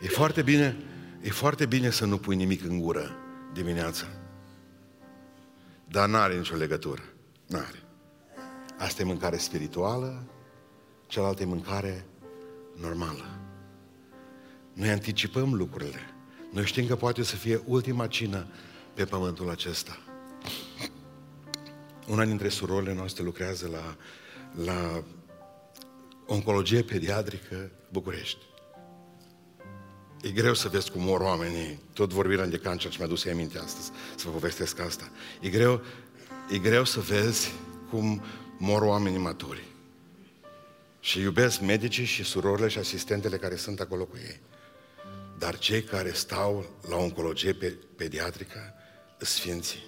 E 0.00 0.06
foarte 0.08 0.42
bine, 0.42 0.76
e 1.24 1.30
foarte 1.30 1.66
bine 1.66 1.90
să 1.90 2.04
nu 2.04 2.18
pui 2.18 2.36
nimic 2.36 2.64
în 2.64 2.80
gură 2.80 3.16
dimineața. 3.52 4.06
Dar 5.88 6.08
n-are 6.08 6.36
nicio 6.36 6.56
legătură. 6.56 7.02
N-are. 7.46 7.82
Asta 8.78 9.02
e 9.02 9.04
mâncare 9.04 9.36
spirituală, 9.36 10.26
cealaltă 11.06 11.42
e 11.42 11.46
mâncare 11.46 12.06
normală. 12.80 13.40
Noi 14.72 14.88
anticipăm 14.88 15.54
lucrurile. 15.54 15.98
Noi 16.52 16.64
știm 16.64 16.86
că 16.86 16.96
poate 16.96 17.22
să 17.22 17.36
fie 17.36 17.62
ultima 17.64 18.06
cină 18.06 18.46
pe 18.94 19.04
pământul 19.04 19.50
acesta. 19.50 19.98
Una 22.08 22.24
dintre 22.24 22.48
surorile 22.48 22.94
noastre 22.94 23.22
lucrează 23.22 23.68
la, 23.68 23.96
la 24.64 25.04
oncologie 26.26 26.82
pediatrică 26.82 27.70
București. 27.92 28.44
E 30.24 30.30
greu 30.30 30.54
să 30.54 30.68
vezi 30.68 30.90
cum 30.90 31.02
mor 31.02 31.20
oamenii, 31.20 31.78
tot 31.92 32.12
vorbirea 32.12 32.46
de 32.46 32.56
cancer 32.56 32.92
și 32.92 32.98
mi-a 32.98 33.08
dus 33.08 33.24
aminte 33.24 33.58
astăzi 33.58 33.90
să 34.16 34.24
vă 34.24 34.30
povestesc 34.30 34.78
asta. 34.78 35.10
E 35.40 35.48
greu, 35.48 35.82
e 36.50 36.58
greu 36.58 36.84
să 36.84 37.00
vezi 37.00 37.52
cum 37.90 38.22
mor 38.58 38.82
oamenii 38.82 39.18
maturi. 39.18 39.64
Și 41.00 41.20
iubesc 41.20 41.60
medicii 41.60 42.04
și 42.04 42.24
surorile 42.24 42.68
și 42.68 42.78
asistentele 42.78 43.36
care 43.36 43.56
sunt 43.56 43.80
acolo 43.80 44.04
cu 44.04 44.16
ei. 44.16 44.40
Dar 45.38 45.58
cei 45.58 45.82
care 45.82 46.12
stau 46.12 46.66
la 46.88 46.96
oncologie 46.96 47.56
pediatrică 47.96 48.74
sfinții. 49.18 49.84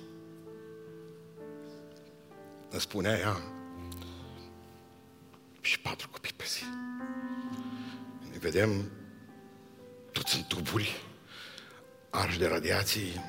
Îmi 2.70 2.80
spunea 2.80 3.18
ea, 3.18 3.36
și 5.60 5.80
patru 5.80 6.08
copii 6.08 6.32
pe 6.36 6.44
zi. 6.48 6.62
Ne 8.30 8.38
vedem 8.38 8.90
toți 10.18 10.36
în 10.36 10.44
tuburi, 10.48 11.02
arși 12.10 12.38
de 12.38 12.46
radiații. 12.46 13.24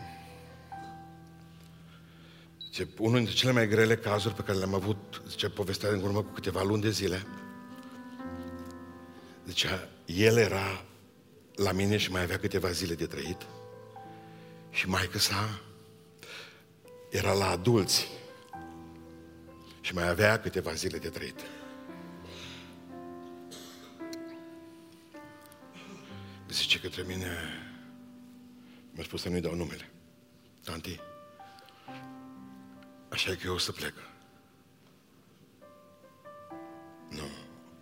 Zice, 2.63 2.88
unul 2.97 3.17
dintre 3.17 3.35
cele 3.35 3.51
mai 3.51 3.67
grele 3.67 3.97
cazuri 3.97 4.33
pe 4.33 4.41
care 4.41 4.57
le-am 4.57 4.73
avut, 4.73 5.21
zice, 5.27 5.49
povestea 5.49 5.89
în 5.89 6.01
urmă 6.01 6.23
cu 6.23 6.31
câteva 6.31 6.63
luni 6.63 6.81
de 6.81 6.89
zile, 6.89 7.25
zicea, 9.45 9.89
el 10.05 10.38
era 10.38 10.85
la 11.55 11.71
mine 11.71 11.97
și 11.97 12.11
mai 12.11 12.21
avea 12.21 12.38
câteva 12.39 12.71
zile 12.71 12.93
de 12.93 13.05
trăit 13.05 13.45
și 14.69 14.89
mai 14.89 15.09
sa 15.17 15.61
era 17.09 17.33
la 17.33 17.49
adulți 17.49 18.07
și 19.81 19.93
mai 19.93 20.09
avea 20.09 20.39
câteva 20.39 20.73
zile 20.73 20.97
de 20.97 21.09
trăit. 21.09 21.39
Către 26.89 27.03
mine, 27.15 27.38
mi-a 28.91 29.03
spus 29.03 29.21
să 29.21 29.29
nu-i 29.29 29.41
dau 29.41 29.55
numele. 29.55 29.91
Tanti, 30.63 30.99
așa 33.09 33.31
e 33.31 33.35
că 33.35 33.47
eu 33.47 33.53
o 33.53 33.57
să 33.57 33.71
plec. 33.71 33.93
Nu, 37.09 37.27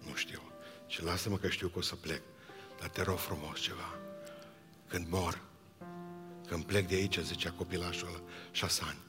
nu 0.08 0.16
știu. 0.16 0.42
Și 0.88 1.04
lasă-mă 1.04 1.38
că 1.38 1.48
știu 1.48 1.68
că 1.68 1.78
o 1.78 1.82
să 1.82 1.96
plec. 1.96 2.22
Dar 2.80 2.90
te 2.90 3.02
rog 3.02 3.18
frumos 3.18 3.60
ceva. 3.60 4.00
Când 4.88 5.08
mor, 5.10 5.42
când 6.48 6.64
plec 6.64 6.88
de 6.88 6.96
aici, 6.96 7.20
zicea 7.20 7.52
copilașul 7.52 8.08
ăla, 8.08 8.22
șase 8.52 8.82
ani. 8.88 9.00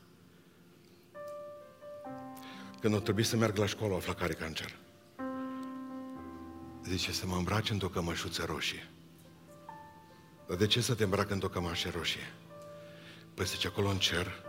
Când 2.80 2.94
o 2.94 3.00
trebuie 3.00 3.24
să 3.24 3.36
merg 3.36 3.56
la 3.56 3.66
școală, 3.66 3.92
o 3.92 3.96
afla 3.96 4.14
care 4.14 4.32
cancer. 4.32 4.76
Zice, 6.82 7.12
să 7.12 7.26
mă 7.26 7.36
îmbrace 7.36 7.72
într-o 7.72 7.88
cămășuță 7.88 8.44
roșie. 8.44 8.90
Dar 10.46 10.56
de 10.56 10.66
ce 10.66 10.80
să 10.80 10.94
te 10.94 11.04
îmbracă 11.04 11.32
într-o 11.32 11.48
cămașă 11.48 11.90
roșie? 11.90 12.32
Păi 13.34 13.46
zice, 13.46 13.66
acolo 13.66 13.88
în 13.88 13.98
cer 13.98 14.42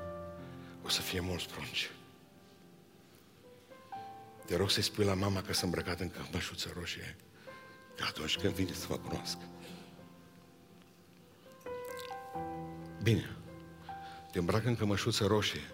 o 0.83 0.89
să 0.89 1.01
fie 1.01 1.19
mulți 1.19 1.49
prunci. 1.49 1.89
Te 4.45 4.55
rog 4.55 4.69
să-i 4.69 4.83
spui 4.83 5.05
la 5.05 5.13
mama 5.13 5.41
că 5.41 5.53
sunt 5.53 5.63
îmbrăcat 5.63 5.99
în 5.99 6.09
cămășuță 6.09 6.71
roșie. 6.75 7.15
Că 7.95 8.03
atunci 8.07 8.37
când 8.37 8.53
vine 8.53 8.73
să 8.73 8.85
mă 8.89 8.95
cunoască. 8.97 9.41
Bine, 13.03 13.35
te 14.31 14.39
îmbracă 14.39 14.67
în 14.67 14.75
cămășuță 14.75 15.25
roșie, 15.25 15.71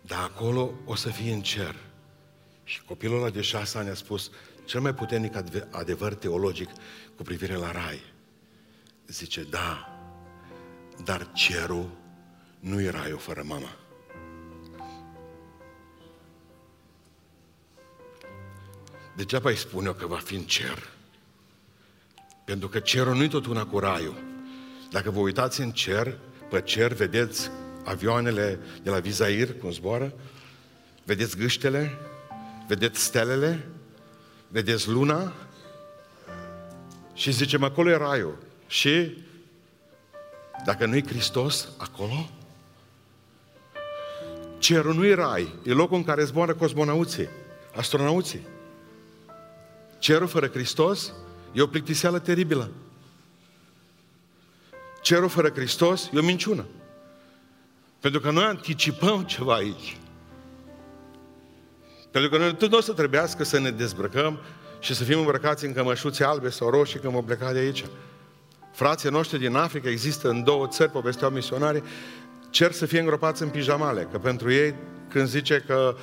dar 0.00 0.22
acolo 0.22 0.74
o 0.84 0.94
să 0.94 1.10
fie 1.10 1.32
în 1.32 1.42
cer. 1.42 1.76
Și 2.64 2.82
copilul 2.82 3.16
ăla 3.16 3.30
de 3.30 3.40
șase 3.40 3.78
ani 3.78 3.88
a 3.88 3.94
spus 3.94 4.30
cel 4.64 4.80
mai 4.80 4.94
puternic 4.94 5.34
adevăr 5.70 6.14
teologic 6.14 6.68
cu 7.16 7.22
privire 7.22 7.54
la 7.54 7.70
rai. 7.70 8.11
Zice, 9.06 9.42
da, 9.42 9.98
dar 11.04 11.32
cerul 11.32 11.90
nu 12.60 12.80
e 12.80 12.90
raiul 12.90 13.18
fără 13.18 13.42
mama. 13.46 13.76
Degeaba 19.16 19.48
îi 19.48 19.56
spun 19.56 19.84
eu 19.86 19.92
că 19.92 20.06
va 20.06 20.16
fi 20.16 20.34
în 20.34 20.42
cer. 20.42 20.88
Pentru 22.44 22.68
că 22.68 22.78
cerul 22.78 23.14
nu 23.14 23.22
e 23.22 23.28
tot 23.28 23.46
una 23.46 23.66
cu 23.66 23.78
raiul. 23.78 24.22
Dacă 24.90 25.10
vă 25.10 25.18
uitați 25.18 25.60
în 25.60 25.70
cer, 25.70 26.18
pe 26.50 26.60
cer 26.60 26.92
vedeți 26.92 27.50
avioanele 27.84 28.58
de 28.82 28.90
la 28.90 28.98
Vizair, 28.98 29.58
cum 29.58 29.70
zboară, 29.70 30.12
vedeți 31.04 31.36
gâștele, 31.36 31.98
vedeți 32.68 33.02
stelele, 33.02 33.68
vedeți 34.48 34.88
luna 34.88 35.32
și 37.14 37.30
zicem, 37.30 37.62
acolo 37.62 37.90
e 37.90 37.96
raiul. 37.96 38.38
Și 38.72 39.16
dacă 40.64 40.86
nu 40.86 40.96
e 40.96 41.02
Hristos 41.06 41.68
acolo, 41.76 42.30
cerul 44.58 44.94
nu 44.94 45.06
e 45.06 45.14
rai, 45.14 45.54
e 45.64 45.72
locul 45.72 45.96
în 45.96 46.04
care 46.04 46.24
zboară 46.24 46.54
cosmonauții, 46.54 47.28
astronauții. 47.76 48.46
Cerul 49.98 50.26
fără 50.26 50.48
Hristos 50.48 51.12
e 51.52 51.62
o 51.62 51.66
plictiseală 51.66 52.18
teribilă. 52.18 52.70
Cerul 55.02 55.28
fără 55.28 55.50
Hristos 55.50 56.10
e 56.12 56.18
o 56.18 56.22
minciună. 56.22 56.66
Pentru 58.00 58.20
că 58.20 58.30
noi 58.30 58.44
anticipăm 58.44 59.24
ceva 59.24 59.54
aici. 59.54 59.96
Pentru 62.10 62.30
că 62.30 62.38
noi 62.38 62.54
tot 62.54 62.70
nu 62.70 62.76
o 62.76 62.80
să 62.80 62.92
trebuiască 62.92 63.44
să 63.44 63.58
ne 63.58 63.70
dezbrăcăm 63.70 64.38
și 64.80 64.94
să 64.94 65.04
fim 65.04 65.18
îmbrăcați 65.18 65.64
în 65.64 65.72
cămășuțe 65.72 66.24
albe 66.24 66.50
sau 66.50 66.70
roșii 66.70 67.00
când 67.00 67.12
vom 67.12 67.24
pleca 67.24 67.52
de 67.52 67.58
aici. 67.58 67.84
Frații 68.72 69.10
noștri 69.10 69.38
din 69.38 69.54
Africa 69.54 69.88
există 69.88 70.28
în 70.28 70.44
două 70.44 70.66
țări, 70.66 70.90
povesteau 70.90 71.30
misionari, 71.30 71.82
cer 72.50 72.72
să 72.72 72.86
fie 72.86 72.98
îngropați 72.98 73.42
în 73.42 73.48
pijamale, 73.48 74.08
că 74.10 74.18
pentru 74.18 74.52
ei, 74.52 74.74
când 75.08 75.28
zice 75.28 75.64
că 75.66 75.96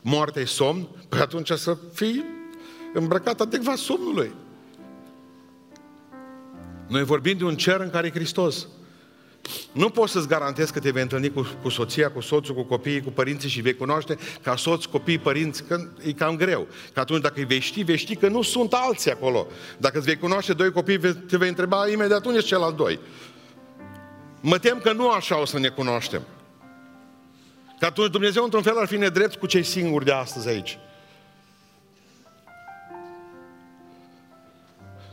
moartea 0.00 0.42
e 0.42 0.44
somn, 0.44 0.88
păi 1.08 1.20
atunci 1.20 1.50
să 1.50 1.76
fii 1.92 2.24
îmbrăcat 2.94 3.40
adecvat 3.40 3.76
somnului. 3.76 4.32
Noi 6.88 7.04
vorbim 7.04 7.36
de 7.36 7.44
un 7.44 7.56
cer 7.56 7.80
în 7.80 7.90
care 7.90 8.06
e 8.06 8.10
Hristos. 8.10 8.68
Nu 9.72 9.88
poți 9.88 10.12
să-ți 10.12 10.28
garantezi 10.28 10.72
că 10.72 10.80
te 10.80 10.90
vei 10.90 11.02
întâlni 11.02 11.32
cu, 11.32 11.46
cu 11.62 11.68
soția, 11.68 12.10
cu 12.10 12.20
soțul, 12.20 12.54
cu 12.54 12.62
copiii, 12.62 13.02
cu 13.02 13.10
părinții 13.10 13.48
și 13.48 13.60
vei 13.60 13.74
cunoaște 13.74 14.18
ca 14.42 14.56
soț, 14.56 14.84
copii, 14.84 15.18
părinți, 15.18 15.64
că 15.64 15.88
e 16.02 16.12
cam 16.12 16.36
greu. 16.36 16.66
Că 16.92 17.00
atunci 17.00 17.22
dacă 17.22 17.34
îi 17.36 17.44
vei 17.44 17.60
ști, 17.60 17.82
vei 17.82 17.96
ști 17.96 18.16
că 18.16 18.28
nu 18.28 18.42
sunt 18.42 18.72
alții 18.72 19.10
acolo. 19.10 19.46
Dacă 19.78 19.98
îți 19.98 20.06
vei 20.06 20.16
cunoaște 20.16 20.52
doi 20.52 20.72
copii, 20.72 20.98
te 20.98 21.36
vei 21.36 21.48
întreba 21.48 21.88
imediat 21.88 22.24
unde 22.24 22.38
sunt 22.38 22.50
celălalt 22.50 22.76
doi. 22.76 22.98
Mă 24.40 24.58
tem 24.58 24.78
că 24.78 24.92
nu 24.92 25.10
așa 25.10 25.40
o 25.40 25.44
să 25.44 25.58
ne 25.58 25.68
cunoaștem. 25.68 26.22
Că 27.78 27.84
atunci 27.84 28.10
Dumnezeu 28.10 28.44
într-un 28.44 28.62
fel 28.62 28.78
ar 28.78 28.86
fi 28.86 28.96
nedrept 28.96 29.34
cu 29.34 29.46
cei 29.46 29.62
singuri 29.62 30.04
de 30.04 30.12
astăzi 30.12 30.48
aici. 30.48 30.78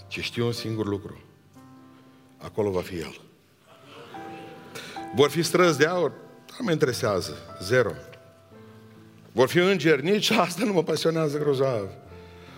Ce 0.08 0.22
știu 0.22 0.46
un 0.46 0.52
singur 0.52 0.88
lucru. 0.88 1.22
Acolo 2.38 2.70
va 2.72 2.82
fi 2.82 2.96
El. 2.96 3.25
Vor 5.16 5.30
fi 5.30 5.42
străzi 5.42 5.78
de 5.78 5.86
aur? 5.86 6.12
Nu 6.60 6.66
mă 6.66 6.72
interesează. 6.72 7.58
Zero. 7.62 7.92
Vor 9.32 9.48
fi 9.48 9.58
îngeri? 9.58 10.04
Nici 10.04 10.30
asta 10.30 10.64
nu 10.66 10.74
mă 10.74 10.84
pasionează 10.84 11.38
grozav. 11.38 11.90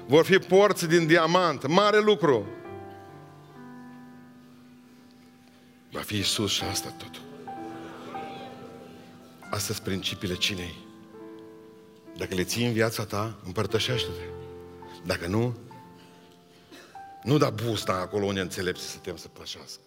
Vor 0.08 0.26
fi 0.26 0.38
porți 0.38 0.88
din 0.88 1.08
diamant. 1.08 1.68
Mare 1.68 2.00
lucru. 2.00 2.46
Va 5.92 6.00
fi 6.00 6.18
Isus 6.18 6.52
și 6.52 6.64
asta 6.64 6.90
tot. 6.98 7.22
Astea 9.42 9.76
sunt 9.76 9.88
principiile 9.88 10.36
cinei. 10.36 10.76
Dacă 12.18 12.36
le 12.36 12.44
ții 12.44 12.66
în 12.66 12.74
viața 12.74 13.06
ta, 13.06 13.40
împărtășește-te. 13.46 14.24
Dacă 15.06 15.28
nu, 15.28 15.58
nu 17.24 17.38
da 17.38 17.50
busta 17.50 17.94
acolo 17.94 18.26
unde 18.26 18.40
înțelepți 18.40 18.90
să 18.90 18.98
te 18.98 19.12
să 19.16 19.28
pășească. 19.28 19.82